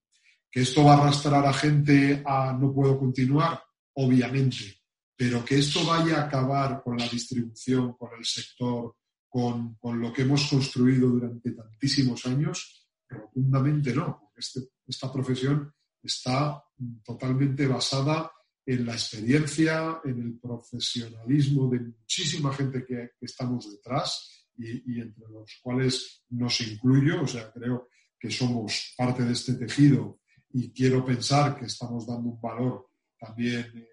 ¿Que 0.51 0.61
esto 0.61 0.83
va 0.83 0.95
a 0.95 1.01
arrastrar 1.01 1.45
a 1.45 1.53
gente 1.53 2.23
a 2.25 2.53
no 2.53 2.73
puedo 2.73 2.97
continuar? 2.97 3.61
Obviamente. 3.93 4.81
Pero 5.17 5.43
que 5.45 5.59
esto 5.59 5.85
vaya 5.85 6.21
a 6.21 6.25
acabar 6.25 6.81
con 6.83 6.97
la 6.97 7.07
distribución, 7.07 7.93
con 7.93 8.09
el 8.17 8.25
sector, 8.25 8.95
con, 9.27 9.75
con 9.75 9.99
lo 9.99 10.11
que 10.11 10.23
hemos 10.23 10.49
construido 10.49 11.09
durante 11.09 11.51
tantísimos 11.51 12.25
años, 12.25 12.89
rotundamente 13.09 13.93
no. 13.93 14.31
Este 14.35 14.61
esta 14.87 15.11
profesión 15.11 15.73
está 16.01 16.63
totalmente 17.03 17.67
basada 17.67 18.31
en 18.65 18.85
la 18.85 18.93
experiencia, 18.93 20.01
en 20.03 20.21
el 20.21 20.39
profesionalismo 20.39 21.69
de 21.69 21.79
muchísima 21.79 22.53
gente 22.53 22.85
que, 22.85 23.11
estamos 23.21 23.71
detrás 23.71 24.47
y, 24.57 24.99
entre 24.99 25.27
los 25.29 25.59
cuales 25.61 26.23
nos 26.29 26.61
incluyo. 26.61 27.23
O 27.23 27.27
sea, 27.27 27.51
creo 27.51 27.89
que 28.19 28.29
somos 28.31 28.93
parte 28.97 29.23
de 29.23 29.33
este 29.33 29.53
tejido 29.55 30.19
y 30.53 30.71
quiero 30.71 31.05
pensar 31.05 31.57
que 31.57 31.65
estamos 31.65 32.07
dando 32.07 32.29
un 32.29 32.41
valor 32.41 32.89
también 33.19 33.65
eh, 33.75 33.87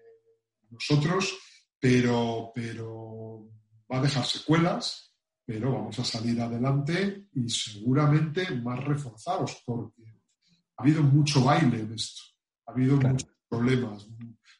nosotros, 0.69 1.37
pero, 1.79 2.51
pero 2.55 3.49
va 3.91 3.97
a 3.97 4.01
dejar 4.01 4.25
secuelas, 4.25 5.13
pero 5.45 5.73
vamos 5.73 5.99
a 5.99 6.05
salir 6.05 6.39
adelante 6.39 7.27
y 7.33 7.49
seguramente 7.49 8.49
más 8.55 8.83
reforzados, 8.83 9.61
porque 9.65 10.03
ha 10.77 10.83
habido 10.83 11.03
mucho 11.03 11.43
baile 11.43 11.81
en 11.81 11.93
esto, 11.93 12.21
ha 12.65 12.71
habido 12.71 12.97
muchos 12.97 13.29
problemas, 13.49 14.07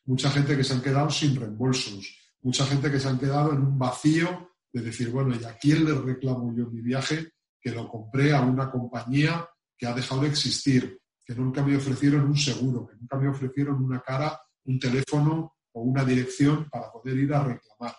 mucha 0.06 0.30
gente 0.30 0.58
que 0.58 0.64
se 0.64 0.74
han 0.74 0.82
quedado 0.82 1.10
sin 1.10 1.36
reembolsos, 1.36 2.18
mucha 2.42 2.66
gente 2.66 2.92
que 2.92 3.00
se 3.00 3.08
han 3.08 3.18
quedado 3.18 3.54
en 3.54 3.60
un 3.60 3.80
vacío 3.80 4.52
de 4.72 4.82
decir, 4.82 5.10
bueno, 5.10 5.36
¿y 5.40 5.44
a 5.46 5.58
quién 5.58 5.86
le 5.86 5.94
reclamo 5.94 6.54
yo 6.56 6.70
mi 6.70 6.82
viaje 6.82 7.32
que 7.62 7.72
lo 7.72 7.88
compré 7.88 8.34
a 8.34 8.42
una 8.42 8.70
compañía 8.70 9.48
que 9.84 9.90
ha 9.90 9.94
dejado 9.94 10.22
de 10.22 10.30
existir, 10.30 10.98
que 11.26 11.36
nunca 11.36 11.62
me 11.62 11.76
ofrecieron 11.76 12.22
un 12.22 12.38
seguro, 12.38 12.88
que 12.88 12.96
nunca 12.96 13.18
me 13.18 13.28
ofrecieron 13.28 13.84
una 13.84 14.00
cara, 14.00 14.40
un 14.64 14.80
teléfono 14.80 15.56
o 15.74 15.82
una 15.82 16.06
dirección 16.06 16.70
para 16.70 16.90
poder 16.90 17.18
ir 17.18 17.34
a 17.34 17.44
reclamar? 17.44 17.94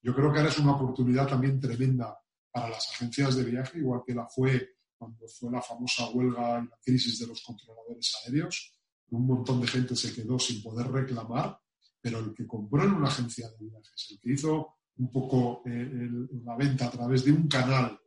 Yo 0.00 0.14
creo 0.14 0.32
que 0.32 0.38
ahora 0.38 0.50
es 0.50 0.58
una 0.58 0.72
oportunidad 0.72 1.28
también 1.28 1.60
tremenda 1.60 2.18
para 2.50 2.70
las 2.70 2.88
agencias 2.92 3.36
de 3.36 3.44
viaje, 3.44 3.80
igual 3.80 4.00
que 4.06 4.14
la 4.14 4.26
fue 4.28 4.70
cuando 4.96 5.28
fue 5.28 5.52
la 5.52 5.60
famosa 5.60 6.08
huelga 6.08 6.62
y 6.62 6.68
la 6.68 6.78
crisis 6.82 7.18
de 7.18 7.26
los 7.26 7.42
controladores 7.42 8.14
aéreos 8.24 8.72
un 9.10 9.26
montón 9.26 9.60
de 9.60 9.66
gente 9.66 9.94
se 9.96 10.14
quedó 10.14 10.38
sin 10.38 10.62
poder 10.62 10.90
reclamar, 10.90 11.58
pero 12.00 12.20
el 12.20 12.32
que 12.32 12.46
compró 12.46 12.84
en 12.84 12.92
una 12.92 13.08
agencia 13.08 13.46
de 13.50 13.66
viajes, 13.66 14.06
el 14.10 14.20
que 14.20 14.32
hizo 14.32 14.76
un 14.96 15.10
poco 15.10 15.62
eh, 15.66 16.08
la 16.44 16.56
venta 16.56 16.86
a 16.86 16.90
través 16.90 17.24
de 17.26 17.32
un 17.32 17.46
canal 17.46 18.00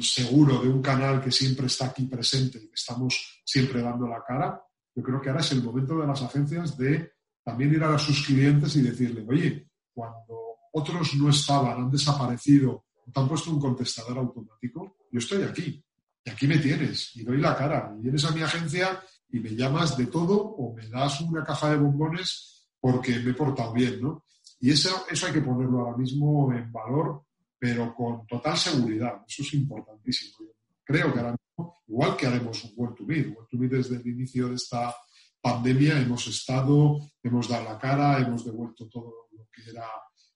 seguro, 0.00 0.60
de 0.62 0.68
un 0.68 0.82
canal 0.82 1.20
que 1.20 1.30
siempre 1.30 1.66
está 1.66 1.86
aquí 1.86 2.04
presente 2.04 2.58
y 2.58 2.68
que 2.68 2.74
estamos 2.74 3.42
siempre 3.44 3.82
dando 3.82 4.06
la 4.06 4.22
cara, 4.26 4.62
yo 4.94 5.02
creo 5.02 5.20
que 5.20 5.28
ahora 5.28 5.40
es 5.40 5.52
el 5.52 5.62
momento 5.62 5.98
de 5.98 6.06
las 6.06 6.22
agencias 6.22 6.76
de 6.76 7.12
también 7.42 7.72
ir 7.72 7.82
a 7.82 7.98
sus 7.98 8.26
clientes 8.26 8.76
y 8.76 8.82
decirle, 8.82 9.24
oye, 9.28 9.70
cuando 9.92 10.56
otros 10.72 11.14
no 11.14 11.30
estaban, 11.30 11.82
han 11.82 11.90
desaparecido, 11.90 12.84
te 13.12 13.20
han 13.20 13.28
puesto 13.28 13.50
un 13.50 13.60
contestador 13.60 14.18
automático, 14.18 14.96
yo 15.10 15.18
estoy 15.18 15.42
aquí 15.42 15.84
y 16.24 16.30
aquí 16.30 16.46
me 16.46 16.58
tienes 16.58 17.16
y 17.16 17.24
doy 17.24 17.38
la 17.38 17.56
cara. 17.56 17.94
Y 17.98 18.02
vienes 18.02 18.24
a 18.24 18.30
mi 18.30 18.42
agencia 18.42 19.02
y 19.30 19.40
me 19.40 19.50
llamas 19.50 19.96
de 19.96 20.06
todo 20.06 20.40
o 20.40 20.74
me 20.74 20.88
das 20.88 21.20
una 21.20 21.44
caja 21.44 21.70
de 21.70 21.76
bombones 21.76 22.68
porque 22.80 23.18
me 23.18 23.30
he 23.30 23.34
portado 23.34 23.72
bien, 23.72 24.00
¿no? 24.00 24.24
Y 24.60 24.70
eso, 24.70 25.04
eso 25.10 25.26
hay 25.26 25.32
que 25.32 25.40
ponerlo 25.40 25.80
ahora 25.80 25.96
mismo 25.96 26.52
en 26.52 26.70
valor, 26.70 27.24
pero 27.60 27.94
con 27.94 28.26
total 28.26 28.56
seguridad. 28.56 29.22
Eso 29.28 29.42
es 29.42 29.54
importantísimo. 29.54 30.38
creo 30.82 31.12
que 31.12 31.20
ahora 31.20 31.36
mismo, 31.36 31.82
igual 31.86 32.16
que 32.16 32.26
haremos 32.26 32.64
un 32.64 32.72
World 32.74 32.96
to 32.96 33.04
Meet, 33.04 33.26
World 33.28 33.48
to 33.50 33.58
Meet 33.58 33.72
desde 33.72 33.96
el 33.96 34.06
inicio 34.06 34.48
de 34.48 34.54
esta 34.54 34.94
pandemia 35.42 36.00
hemos 36.00 36.26
estado, 36.26 36.98
hemos 37.22 37.48
dado 37.48 37.64
la 37.64 37.78
cara, 37.78 38.18
hemos 38.18 38.44
devuelto 38.44 38.88
todo 38.88 39.28
lo 39.32 39.46
que 39.52 39.70
era 39.70 39.86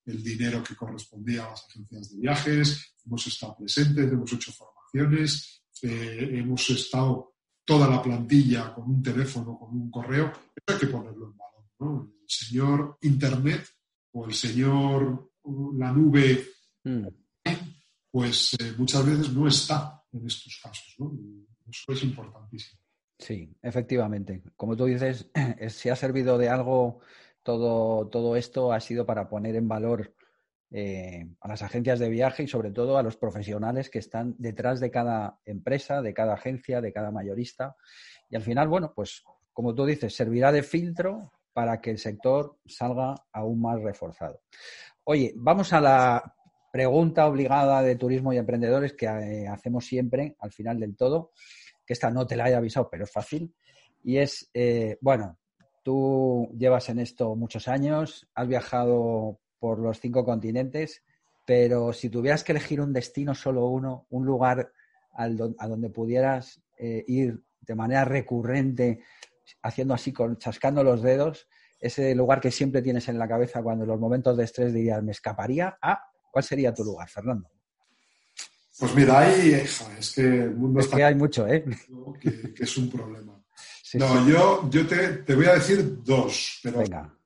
el 0.07 0.23
dinero 0.23 0.63
que 0.63 0.77
correspondía 0.77 1.47
a 1.47 1.51
las 1.51 1.65
agencias 1.71 2.11
de 2.11 2.21
viajes, 2.21 2.95
hemos 3.07 3.27
estado 3.27 3.57
presentes, 3.57 4.13
hemos 4.13 4.33
hecho 4.33 4.53
formaciones, 4.53 5.63
eh, 5.83 6.29
hemos 6.33 6.69
estado 6.71 7.35
toda 7.65 7.89
la 7.89 8.03
plantilla 8.03 8.75
con 8.75 8.91
un 8.91 9.03
teléfono, 9.03 9.59
con 9.59 9.71
un 9.71 9.91
correo, 9.91 10.31
eso 10.55 10.67
hay 10.67 10.79
que 10.79 10.87
ponerlo 10.87 11.31
en 11.31 11.37
valor. 11.37 11.65
¿no? 11.81 12.13
El 12.21 12.29
señor 12.29 12.99
Internet 13.01 13.67
o 14.13 14.27
el 14.27 14.35
señor 14.35 15.31
la 15.77 15.93
nube, 15.93 16.54
mm. 16.85 17.07
pues 18.11 18.55
eh, 18.55 18.75
muchas 18.79 19.05
veces 19.05 19.33
no 19.33 19.49
está 19.49 20.03
en 20.13 20.27
estos 20.27 20.61
casos. 20.63 20.95
¿no? 20.99 21.13
Eso 21.69 21.93
es 21.93 22.03
importantísimo. 22.03 22.81
Sí, 23.19 23.57
efectivamente. 23.63 24.43
Como 24.57 24.77
tú 24.77 24.87
dices, 24.87 25.31
si 25.69 25.89
ha 25.89 25.97
servido 25.97 26.39
de 26.39 26.49
algo 26.49 27.01
todo, 27.43 28.09
todo 28.09 28.37
esto, 28.37 28.73
ha 28.73 28.81
sido 28.81 29.07
para 29.07 29.29
poner 29.29 29.57
en 29.57 29.69
valor 29.69 30.15
eh, 30.71 31.29
a 31.41 31.49
las 31.49 31.63
agencias 31.63 32.01
de 32.01 32.09
viaje 32.09 32.43
y 32.43 32.49
sobre 32.49 32.73
todo 32.73 32.99
a 32.99 33.03
los 33.03 33.17
profesionales 33.17 33.91
que 33.91 34.01
están 34.01 34.35
detrás 34.39 34.81
de 34.81 34.91
cada 34.91 35.39
empresa, 35.45 36.03
de 36.03 36.13
cada 36.13 36.35
agencia, 36.35 36.81
de 36.81 36.93
cada 36.93 37.11
mayorista. 37.11 37.77
Y 38.29 38.37
al 38.37 38.43
final, 38.43 38.69
bueno, 38.69 38.93
pues 38.95 39.23
como 39.53 39.75
tú 39.75 39.87
dices, 39.87 40.17
servirá 40.17 40.51
de 40.51 40.65
filtro 40.65 41.31
para 41.53 41.81
que 41.81 41.91
el 41.91 41.99
sector 41.99 42.59
salga 42.67 43.15
aún 43.33 43.61
más 43.61 43.81
reforzado. 43.81 44.41
Oye, 45.05 45.33
vamos 45.37 45.73
a 45.73 45.81
la 45.81 46.34
pregunta 46.75 47.29
obligada 47.29 47.83
de 47.83 47.95
turismo 47.95 48.33
y 48.33 48.37
emprendedores 48.37 48.95
que 48.95 49.07
eh, 49.07 49.47
hacemos 49.47 49.87
siempre 49.87 50.35
al 50.41 50.51
final 50.51 50.81
del 50.81 50.97
todo, 50.97 51.31
que 51.87 51.93
esta 51.93 52.11
no 52.11 52.27
te 52.27 52.35
la 52.35 52.47
haya 52.47 52.57
avisado, 52.57 52.89
pero 52.91 53.05
es 53.05 53.13
fácil. 53.13 53.55
Y 54.03 54.17
es, 54.17 54.51
eh, 54.53 54.99
bueno, 55.01 55.39
tú 55.85 56.51
llevas 56.59 56.89
en 56.89 56.99
esto 56.99 57.37
muchos 57.37 57.69
años, 57.69 58.29
has 58.35 58.49
viajado 58.49 59.39
por 59.61 59.79
los 59.79 60.01
cinco 60.01 60.25
continentes, 60.25 61.05
pero 61.47 61.93
si 61.93 62.11
tuvieras 62.11 62.43
que 62.43 62.51
elegir 62.51 62.81
un 62.81 62.93
destino, 62.93 63.37
solo 63.37 63.67
uno, 63.67 64.09
un 64.11 64.27
lugar 64.27 64.73
a 65.13 65.29
donde 65.29 65.91
pudieras 65.91 66.61
eh, 66.77 67.05
ir 67.07 67.41
de 67.61 67.75
manera 67.77 68.05
recurrente, 68.05 68.99
haciendo 69.63 69.95
así, 69.95 70.13
con, 70.13 70.39
chascando 70.39 70.83
los 70.83 71.03
dedos, 71.03 71.47
ese 71.79 72.17
lugar 72.17 72.41
que 72.41 72.51
siempre 72.51 72.83
tienes 72.83 73.09
en 73.09 73.17
la 73.17 73.29
cabeza 73.29 73.63
cuando 73.63 73.85
en 73.85 73.91
los 73.91 74.01
momentos 74.01 74.37
de 74.37 74.43
estrés 74.43 74.75
dirías, 74.75 75.05
me 75.05 75.13
escaparía 75.13 75.79
a, 75.81 76.11
¿cuál 76.35 76.45
sería 76.45 76.75
tu 76.75 76.83
lugar, 76.83 77.09
Fernando? 77.09 77.49
Pues 78.77 78.93
mira, 78.97 79.21
ahí 79.21 79.53
es 79.53 80.13
que 80.17 80.23
el 80.23 80.57
mundo 80.57 80.81
es 80.81 80.89
que 80.89 81.05
hay 81.05 81.15
mucho, 81.15 81.47
¿eh? 81.47 81.65
Que, 82.21 82.53
es 82.59 82.77
un 82.77 82.91
problema. 82.91 83.41
no, 83.95 84.29
yo, 84.29 84.69
yo 84.69 84.85
te, 84.85 85.33
voy 85.33 85.47
a 85.47 85.55
decir 85.55 86.03
dos, 86.03 86.59
pero 86.61 86.81
Venga 86.81 87.17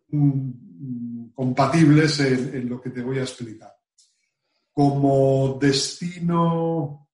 compatibles 1.35 2.21
en, 2.21 2.69
lo 2.69 2.81
que 2.81 2.91
te 2.91 3.01
voy 3.01 3.19
a 3.19 3.23
explicar. 3.23 3.73
Como 4.73 5.57
destino 5.59 7.09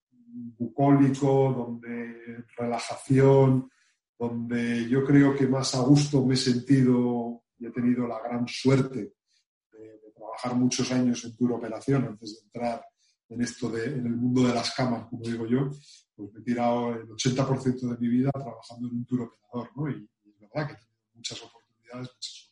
bucólico, 0.59 1.52
donde 1.54 2.44
relajación, 2.57 3.70
donde 4.18 4.88
yo 4.88 5.04
creo 5.04 5.37
que 5.37 5.46
más 5.46 5.74
a 5.74 5.80
gusto 5.83 6.24
me 6.24 6.35
he 6.35 6.37
sentido 6.38 7.44
y 7.59 7.66
he 7.66 7.70
tenido 7.70 8.09
la 8.09 8.20
gran 8.20 8.48
suerte 8.48 9.12
trabajar 10.37 10.55
muchos 10.55 10.90
años 10.92 11.25
en 11.25 11.37
tour 11.37 11.53
operación 11.53 12.05
antes 12.05 12.35
de 12.35 12.40
entrar 12.47 12.85
en 13.29 13.42
esto 13.42 13.70
de, 13.70 13.87
en 13.87 14.07
el 14.07 14.16
mundo 14.16 14.47
de 14.47 14.55
las 14.55 14.73
camas, 14.75 15.07
como 15.09 15.23
digo 15.25 15.47
yo, 15.47 15.70
pues 16.14 16.33
me 16.33 16.40
he 16.40 16.42
tirado 16.42 16.92
el 16.92 17.09
80% 17.09 17.81
de 17.81 17.99
mi 17.99 18.09
vida 18.09 18.31
trabajando 18.33 18.88
en 18.88 18.94
un 18.97 19.07
tour 19.07 19.23
operador, 19.23 19.70
¿no? 19.77 19.88
Y, 19.90 20.09
y 20.25 20.31
es 20.31 20.40
verdad 20.40 20.66
que 20.68 20.73
he 20.75 20.77
tenido 20.77 21.01
muchas 21.14 21.42
oportunidades, 21.42 22.11
muchas 22.14 22.44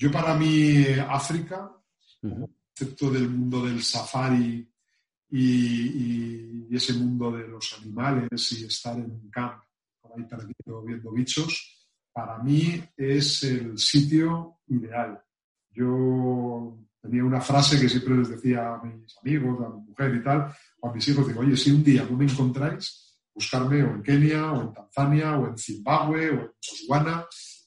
yo 0.00 0.12
para 0.12 0.34
mí, 0.34 0.84
África, 1.08 1.72
como 2.20 2.46
concepto 2.46 3.10
del 3.10 3.28
mundo 3.28 3.66
del 3.66 3.82
safari 3.82 4.72
y, 5.30 6.74
ese 6.74 6.92
mundo 6.92 7.32
de 7.32 7.48
los 7.48 7.76
animales 7.80 8.52
y 8.52 8.66
estar 8.66 8.96
en 8.96 9.10
un 9.10 9.28
camp 9.30 9.64
por 10.00 10.12
ahí 10.12 10.24
perdido 10.24 10.82
viendo 10.84 11.10
bichos, 11.10 11.88
para 12.12 12.38
mí 12.38 12.80
es 12.96 13.42
el 13.42 13.76
sitio 13.76 14.60
ideal. 14.68 15.20
Yo 15.70 16.78
tenía 17.00 17.24
una 17.24 17.40
frase 17.40 17.80
que 17.80 17.88
siempre 17.88 18.16
les 18.16 18.28
decía 18.28 18.74
a 18.74 18.82
mis 18.82 19.16
amigos, 19.22 19.64
a 19.64 19.70
mi 19.70 19.82
mujer 19.88 20.14
y 20.14 20.22
tal, 20.22 20.52
a 20.82 20.92
mis 20.92 21.08
hijos, 21.08 21.26
digo, 21.26 21.40
oye, 21.40 21.56
si 21.56 21.70
un 21.70 21.82
día 21.82 22.06
no 22.08 22.16
me 22.16 22.24
encontráis, 22.24 23.16
buscarme 23.34 23.82
o 23.84 23.94
en 23.94 24.02
Kenia, 24.02 24.52
o 24.52 24.62
en 24.62 24.72
Tanzania, 24.72 25.38
o 25.38 25.48
en 25.48 25.56
Zimbabue, 25.56 26.30
o 26.30 26.32
en 26.32 26.46
Botswana, 26.46 27.26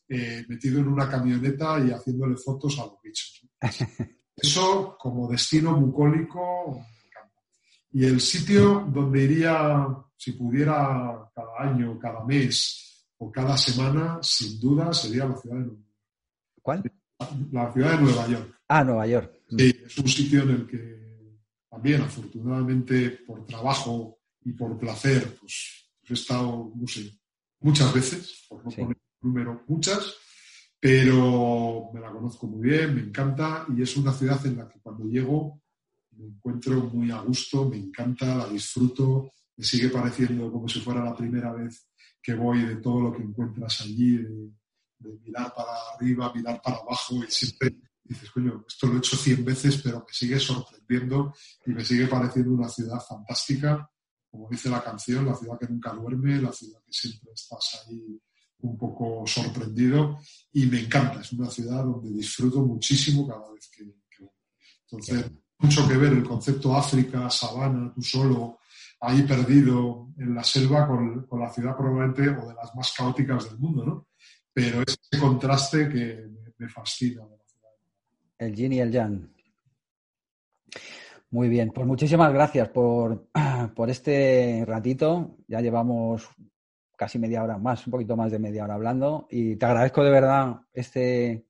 eh, 0.10 0.44
metido 0.50 0.80
en 0.80 0.88
una 0.89 1.10
camioneta 1.10 1.80
y 1.80 1.91
haciéndole 1.91 2.36
fotos 2.36 2.78
a 2.80 2.86
los 2.86 3.02
bichos. 3.02 3.48
Eso 4.36 4.98
como 5.00 5.30
destino 5.30 5.76
bucólico 5.76 6.72
me 6.74 7.08
encanta. 7.08 7.41
Y 7.91 8.06
el 8.06 8.20
sitio 8.20 8.86
donde 8.91 9.24
iría, 9.24 9.88
si 10.17 10.34
pudiera, 10.34 11.32
cada 11.34 11.60
año, 11.60 11.98
cada 12.00 12.24
mes 12.26 13.08
o 13.20 13.32
cada 13.32 13.56
semana, 13.56 14.20
sin 14.22 14.60
duda, 14.60 14.91
sería 14.94 15.26
la 15.26 15.38
ciudad 15.38 15.58
de 15.58 15.65
Nueva 15.65 15.78
York. 15.78 15.88
¿Cuál? 16.62 16.94
La 17.52 17.72
ciudad 17.72 17.91
de 17.91 18.02
Nueva 18.02 18.28
York. 18.28 18.61
Ah, 18.73 18.86
Nueva 18.86 19.05
York. 19.05 19.34
Sí, 19.49 19.75
es 19.86 19.97
un 19.97 20.07
sitio 20.07 20.43
en 20.43 20.49
el 20.51 20.65
que 20.65 21.38
también, 21.69 22.03
afortunadamente, 22.03 23.10
por 23.27 23.45
trabajo 23.45 24.19
y 24.45 24.53
por 24.53 24.79
placer, 24.79 25.36
pues, 25.41 25.91
he 26.07 26.13
estado, 26.13 26.71
no 26.73 26.88
sé, 26.88 27.12
muchas 27.60 27.93
veces, 27.93 28.45
por 28.47 28.63
no 28.63 28.71
poner 28.71 28.97
número 29.19 29.62
muchas, 29.67 30.15
pero 30.79 31.89
me 31.93 31.99
la 31.99 32.13
conozco 32.13 32.47
muy 32.47 32.69
bien, 32.69 32.95
me 32.95 33.01
encanta 33.01 33.65
y 33.75 33.81
es 33.81 33.97
una 33.97 34.13
ciudad 34.13 34.43
en 34.45 34.60
la 34.60 34.69
que 34.69 34.79
cuando 34.79 35.03
llego 35.03 35.62
me 36.12 36.27
encuentro 36.27 36.86
muy 36.93 37.12
a 37.12 37.19
gusto, 37.19 37.67
me 37.67 37.75
encanta, 37.75 38.36
la 38.36 38.47
disfruto, 38.47 39.34
me 39.57 39.65
sigue 39.65 39.89
pareciendo 39.89 40.49
como 40.49 40.69
si 40.69 40.79
fuera 40.79 41.03
la 41.03 41.15
primera 41.15 41.51
vez 41.51 41.89
que 42.23 42.36
voy 42.36 42.62
de 42.62 42.77
todo 42.77 43.01
lo 43.01 43.13
que 43.13 43.21
encuentras 43.21 43.81
allí, 43.81 44.15
de, 44.15 44.49
mirar 45.25 45.53
para 45.53 45.71
arriba, 45.93 46.31
mirar 46.34 46.62
para 46.62 46.77
abajo 46.77 47.15
y 47.21 47.29
siempre 47.29 47.75
dices, 48.13 48.32
coño, 48.32 48.65
esto 48.67 48.88
lo 48.88 48.95
he 48.95 48.97
hecho 48.97 49.15
100 49.15 49.45
veces, 49.45 49.82
pero 49.82 50.00
me 50.08 50.13
sigue 50.13 50.39
sorprendiendo 50.39 51.34
y 51.65 51.71
me 51.71 51.86
sigue 51.86 52.08
pareciendo 52.08 52.52
una 52.52 52.69
ciudad 52.69 53.00
fantástica, 53.00 53.89
como 54.30 54.50
dice 54.50 54.69
la 54.69 54.84
canción, 54.84 55.26
la 55.26 55.36
ciudad 55.36 55.60
que 55.60 55.67
nunca 55.67 55.93
duerme, 55.93 56.41
la 56.41 56.52
ciudad 56.52 56.80
que 56.86 56.93
siempre 56.93 57.32
estás 57.34 57.86
ahí 57.88 58.19
un 58.60 58.78
poco 58.78 59.24
sorprendido 59.26 60.19
y 60.54 60.65
me 60.67 60.82
encanta, 60.82 61.21
es 61.21 61.32
una 61.34 61.50
ciudad 61.50 61.84
donde 61.84 62.12
disfruto 62.12 62.62
muchísimo 62.62 63.28
cada 63.28 63.52
vez 63.52 63.69
que, 63.76 63.84
que 64.10 64.24
voy. 64.24 64.30
Entonces, 64.84 65.32
mucho 65.58 65.88
que 65.88 65.97
ver 65.97 66.13
el 66.13 66.24
concepto 66.24 66.76
África, 66.76 67.30
sabana, 67.30 67.91
tú 67.93 68.02
solo, 68.02 68.60
ahí 69.02 69.24
perdido 69.24 70.10
en 70.17 70.36
la 70.36 70.43
selva 70.43 70.88
con, 70.88 71.28
la 71.39 71.52
ciudad 71.52 71.76
probablemente 71.76 72.30
o 72.30 72.47
de 72.47 72.54
las 72.54 72.74
más 72.76 72.93
caóticas 72.95 73.45
del 73.45 73.58
mundo, 73.60 73.86
¿no? 73.86 74.08
Pero 74.54 74.82
ese 74.82 75.19
contraste 75.19 75.89
que 75.89 76.28
me, 76.58 76.69
fascina 76.69 77.24
de 77.24 77.38
la 77.38 77.40
ciudad. 77.40 77.40
El 78.41 78.56
yin 78.56 78.73
y 78.73 78.80
el 78.80 78.91
yang. 78.91 79.32
Muy 81.30 81.47
bien, 81.47 81.69
pues 81.69 81.86
muchísimas 81.86 82.34
gracias 82.34 82.69
por, 82.69 83.27
por 83.75 83.91
este 83.91 84.63
ratito. 84.65 85.38
Ya 85.47 85.62
llevamos 85.62 86.27
casi 86.97 87.19
media 87.19 87.43
hora 87.43 87.60
más, 87.60 87.86
un 87.86 87.91
poquito 87.91 88.17
más 88.17 88.32
de 88.32 88.39
media 88.39 88.63
hora 88.63 88.73
hablando 88.73 89.27
y 89.30 89.58
te 89.58 89.65
agradezco 89.67 90.04
de 90.04 90.10
verdad 90.10 90.56
este, 90.73 91.45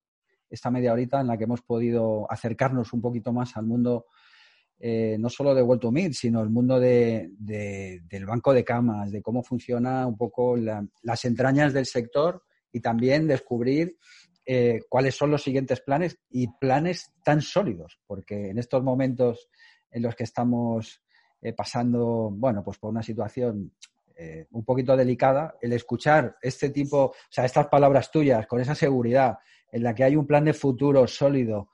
esta 0.49 0.69
media 0.69 0.91
horita 0.91 1.21
en 1.21 1.27
la 1.27 1.37
que 1.37 1.45
hemos 1.45 1.61
podido 1.61 2.29
acercarnos 2.29 2.91
un 2.91 2.99
poquito 2.99 3.31
más 3.31 3.55
al 3.55 3.67
mundo 3.67 4.07
eh, 4.77 5.15
no 5.17 5.29
solo 5.29 5.55
de 5.55 5.63
World 5.63 5.81
to 5.81 5.93
Meet, 5.93 6.11
sino 6.11 6.41
el 6.41 6.49
mundo 6.49 6.77
del 6.77 8.25
banco 8.27 8.53
de 8.53 8.65
camas, 8.65 9.13
de 9.13 9.21
cómo 9.21 9.43
funciona 9.43 10.05
un 10.05 10.17
poco 10.17 10.57
las 10.57 11.23
entrañas 11.23 11.71
del 11.71 11.85
sector 11.85 12.43
y 12.69 12.81
también 12.81 13.27
descubrir 13.27 13.97
eh, 14.45 14.81
cuáles 14.89 15.15
son 15.15 15.31
los 15.31 15.43
siguientes 15.43 15.81
planes 15.81 16.17
y 16.29 16.47
planes 16.47 17.13
tan 17.23 17.41
sólidos, 17.41 17.99
porque 18.07 18.49
en 18.49 18.57
estos 18.57 18.83
momentos 18.83 19.49
en 19.91 20.03
los 20.03 20.15
que 20.15 20.23
estamos 20.23 21.01
eh, 21.41 21.53
pasando, 21.53 22.29
bueno, 22.31 22.63
pues 22.63 22.77
por 22.77 22.89
una 22.89 23.03
situación 23.03 23.73
un 24.51 24.63
poquito 24.63 24.95
delicada, 24.95 25.55
el 25.59 25.73
escuchar 25.73 26.37
este 26.43 26.69
tipo, 26.69 27.05
o 27.05 27.15
sea, 27.27 27.43
estas 27.43 27.65
palabras 27.69 28.11
tuyas 28.11 28.45
con 28.45 28.61
esa 28.61 28.75
seguridad 28.75 29.39
en 29.71 29.81
la 29.81 29.95
que 29.95 30.03
hay 30.03 30.15
un 30.15 30.27
plan 30.27 30.45
de 30.45 30.53
futuro 30.53 31.07
sólido, 31.07 31.69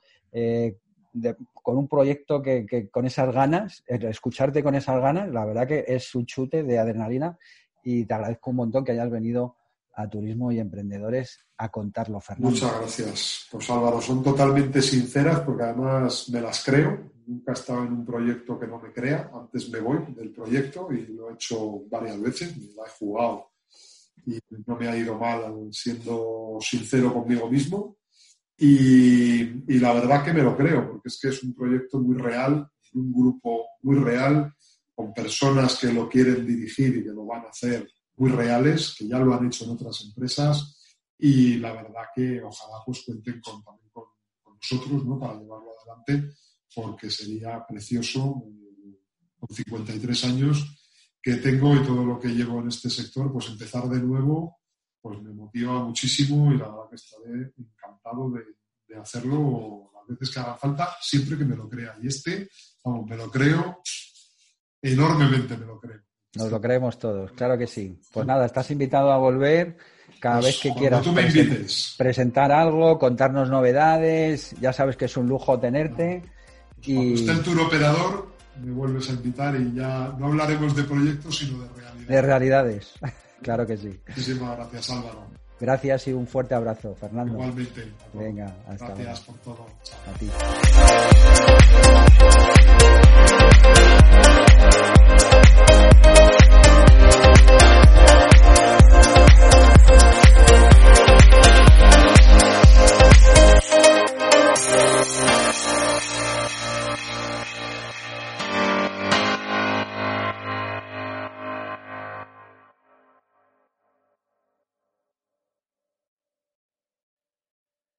con 1.62 1.76
un 1.76 1.88
proyecto 1.88 2.40
que, 2.40 2.88
con 2.90 3.04
esas 3.04 3.34
ganas, 3.34 3.84
escucharte 3.86 4.62
con 4.62 4.74
esas 4.74 4.98
ganas, 5.02 5.28
la 5.28 5.44
verdad 5.44 5.66
que 5.66 5.84
es 5.86 6.14
un 6.14 6.24
chute 6.24 6.62
de 6.62 6.78
adrenalina 6.78 7.36
y 7.82 8.04
te 8.04 8.14
agradezco 8.14 8.50
un 8.50 8.56
montón 8.56 8.84
que 8.84 8.92
hayas 8.92 9.10
venido 9.10 9.56
a 9.98 10.08
Turismo 10.08 10.52
y 10.52 10.60
Emprendedores 10.60 11.40
a 11.56 11.68
contarlo, 11.70 12.20
Fernando. 12.20 12.50
Muchas 12.50 12.78
gracias. 12.78 13.48
Pues 13.50 13.68
Álvaro, 13.68 14.00
son 14.00 14.22
totalmente 14.22 14.80
sinceras 14.80 15.40
porque 15.40 15.64
además 15.64 16.28
me 16.30 16.40
las 16.40 16.64
creo. 16.64 17.10
Nunca 17.26 17.50
he 17.50 17.54
estado 17.54 17.84
en 17.84 17.92
un 17.92 18.06
proyecto 18.06 18.56
que 18.58 18.68
no 18.68 18.78
me 18.80 18.92
crea. 18.92 19.28
Antes 19.34 19.68
me 19.70 19.80
voy 19.80 19.98
del 20.14 20.30
proyecto 20.30 20.88
y 20.92 21.04
lo 21.08 21.28
he 21.28 21.34
hecho 21.34 21.82
varias 21.90 22.20
veces, 22.20 22.56
me 22.56 22.72
la 22.76 22.84
he 22.86 22.90
jugado 22.96 23.50
y 24.24 24.38
no 24.66 24.76
me 24.76 24.88
ha 24.88 24.96
ido 24.96 25.18
mal 25.18 25.68
siendo 25.72 26.58
sincero 26.60 27.12
conmigo 27.12 27.50
mismo. 27.50 27.96
Y, 28.56 29.78
la 29.80 29.92
verdad 29.92 30.24
que 30.24 30.32
me 30.32 30.42
lo 30.42 30.56
creo, 30.56 30.92
porque 30.92 31.08
es 31.08 31.18
que 31.20 31.28
es 31.28 31.42
un 31.42 31.54
proyecto 31.54 31.98
muy 31.98 32.16
real, 32.16 32.68
un 32.94 33.12
grupo 33.12 33.66
muy 33.82 33.96
real, 33.96 34.52
con 34.94 35.12
personas 35.12 35.76
que 35.78 35.92
lo 35.92 36.08
quieren 36.08 36.46
dirigir 36.46 36.98
y 36.98 37.04
que 37.04 37.10
lo 37.10 37.24
van 37.24 37.46
a 37.46 37.48
hacer 37.48 37.88
muy 38.18 38.30
reales, 38.30 38.94
que 38.98 39.08
ya 39.08 39.18
lo 39.18 39.34
han 39.34 39.46
hecho 39.46 39.64
en 39.64 39.70
otras 39.70 40.02
empresas. 40.02 40.76
Y 41.18 41.56
la 41.56 41.72
verdad 41.72 42.04
que 42.14 42.42
ojalá 42.42 42.82
pues 42.84 43.02
cuenten 43.04 43.40
con, 43.40 43.62
también 43.62 43.90
con, 43.92 44.04
nosotros 44.60 45.04
¿no? 45.04 45.18
para 45.18 45.34
llevarlo 45.34 45.72
adelante, 45.78 46.34
porque 46.74 47.10
sería 47.10 47.64
precioso 47.66 48.42
eh, 48.46 48.98
con 49.38 49.48
53 49.48 50.24
años 50.24 50.74
que 51.22 51.36
tengo 51.36 51.74
y 51.74 51.82
todo 51.84 52.04
lo 52.04 52.18
que 52.18 52.28
llevo 52.28 52.60
en 52.60 52.68
este 52.68 52.90
sector, 52.90 53.32
pues 53.32 53.48
empezar 53.48 53.88
de 53.88 54.00
nuevo 54.00 54.58
pues 55.00 55.22
me 55.22 55.32
motiva 55.32 55.84
muchísimo 55.84 56.52
y 56.52 56.58
la 56.58 56.68
verdad 56.68 56.88
que 56.90 56.96
estaré 56.96 57.52
encantado 57.56 58.30
de, 58.30 58.44
hacerlo 58.98 59.90
las 59.94 60.06
veces 60.08 60.34
que 60.34 60.40
haga 60.40 60.56
falta, 60.56 60.96
siempre 61.00 61.36
que 61.36 61.44
me 61.44 61.54
lo 61.54 61.68
crea. 61.68 61.96
Y 62.02 62.08
este, 62.08 62.48
vamos, 62.82 63.06
me 63.06 63.16
lo 63.16 63.30
creo, 63.30 63.80
enormemente 64.82 65.56
me 65.56 65.66
lo 65.66 65.78
creo. 65.78 66.02
Nos 66.34 66.50
lo 66.50 66.60
creemos 66.60 66.98
todos, 66.98 67.32
claro 67.32 67.56
que 67.56 67.66
sí. 67.66 67.98
Pues 68.12 68.26
nada, 68.26 68.46
estás 68.46 68.70
invitado 68.70 69.10
a 69.10 69.16
volver 69.16 69.76
cada 70.20 70.40
vez 70.40 70.58
que 70.60 70.74
quieras 70.74 71.02
tú 71.02 71.12
me 71.12 71.22
invites. 71.22 71.94
presentar 71.96 72.52
algo, 72.52 72.98
contarnos 72.98 73.48
novedades, 73.48 74.54
ya 74.60 74.72
sabes 74.72 74.96
que 74.96 75.06
es 75.06 75.16
un 75.16 75.28
lujo 75.28 75.58
tenerte. 75.58 76.22
Pues 76.76 76.88
y... 76.88 76.94
Cuando 76.94 77.14
esté 77.14 77.32
el 77.32 77.42
tour 77.42 77.60
operador, 77.60 78.28
me 78.62 78.72
vuelves 78.72 79.08
a 79.08 79.12
invitar 79.12 79.56
y 79.56 79.74
ya 79.74 80.14
no 80.18 80.26
hablaremos 80.26 80.74
de 80.74 80.84
proyectos, 80.84 81.38
sino 81.38 81.62
de 81.62 81.68
realidades. 81.68 82.08
De 82.08 82.22
realidades. 82.22 82.92
Claro 83.40 83.64
que 83.64 83.76
sí. 83.76 83.96
Muchísimas 84.08 84.56
gracias, 84.56 84.90
Álvaro. 84.90 85.28
Gracias 85.60 86.08
y 86.08 86.12
un 86.12 86.26
fuerte 86.26 86.56
abrazo, 86.56 86.94
Fernando. 86.94 87.34
Igualmente. 87.34 87.92
Venga, 88.12 88.56
hasta 88.66 88.88
Gracias 88.88 89.20
por 89.20 89.36
todo. 89.38 89.66
A 90.06 90.12
ti. 90.18 90.28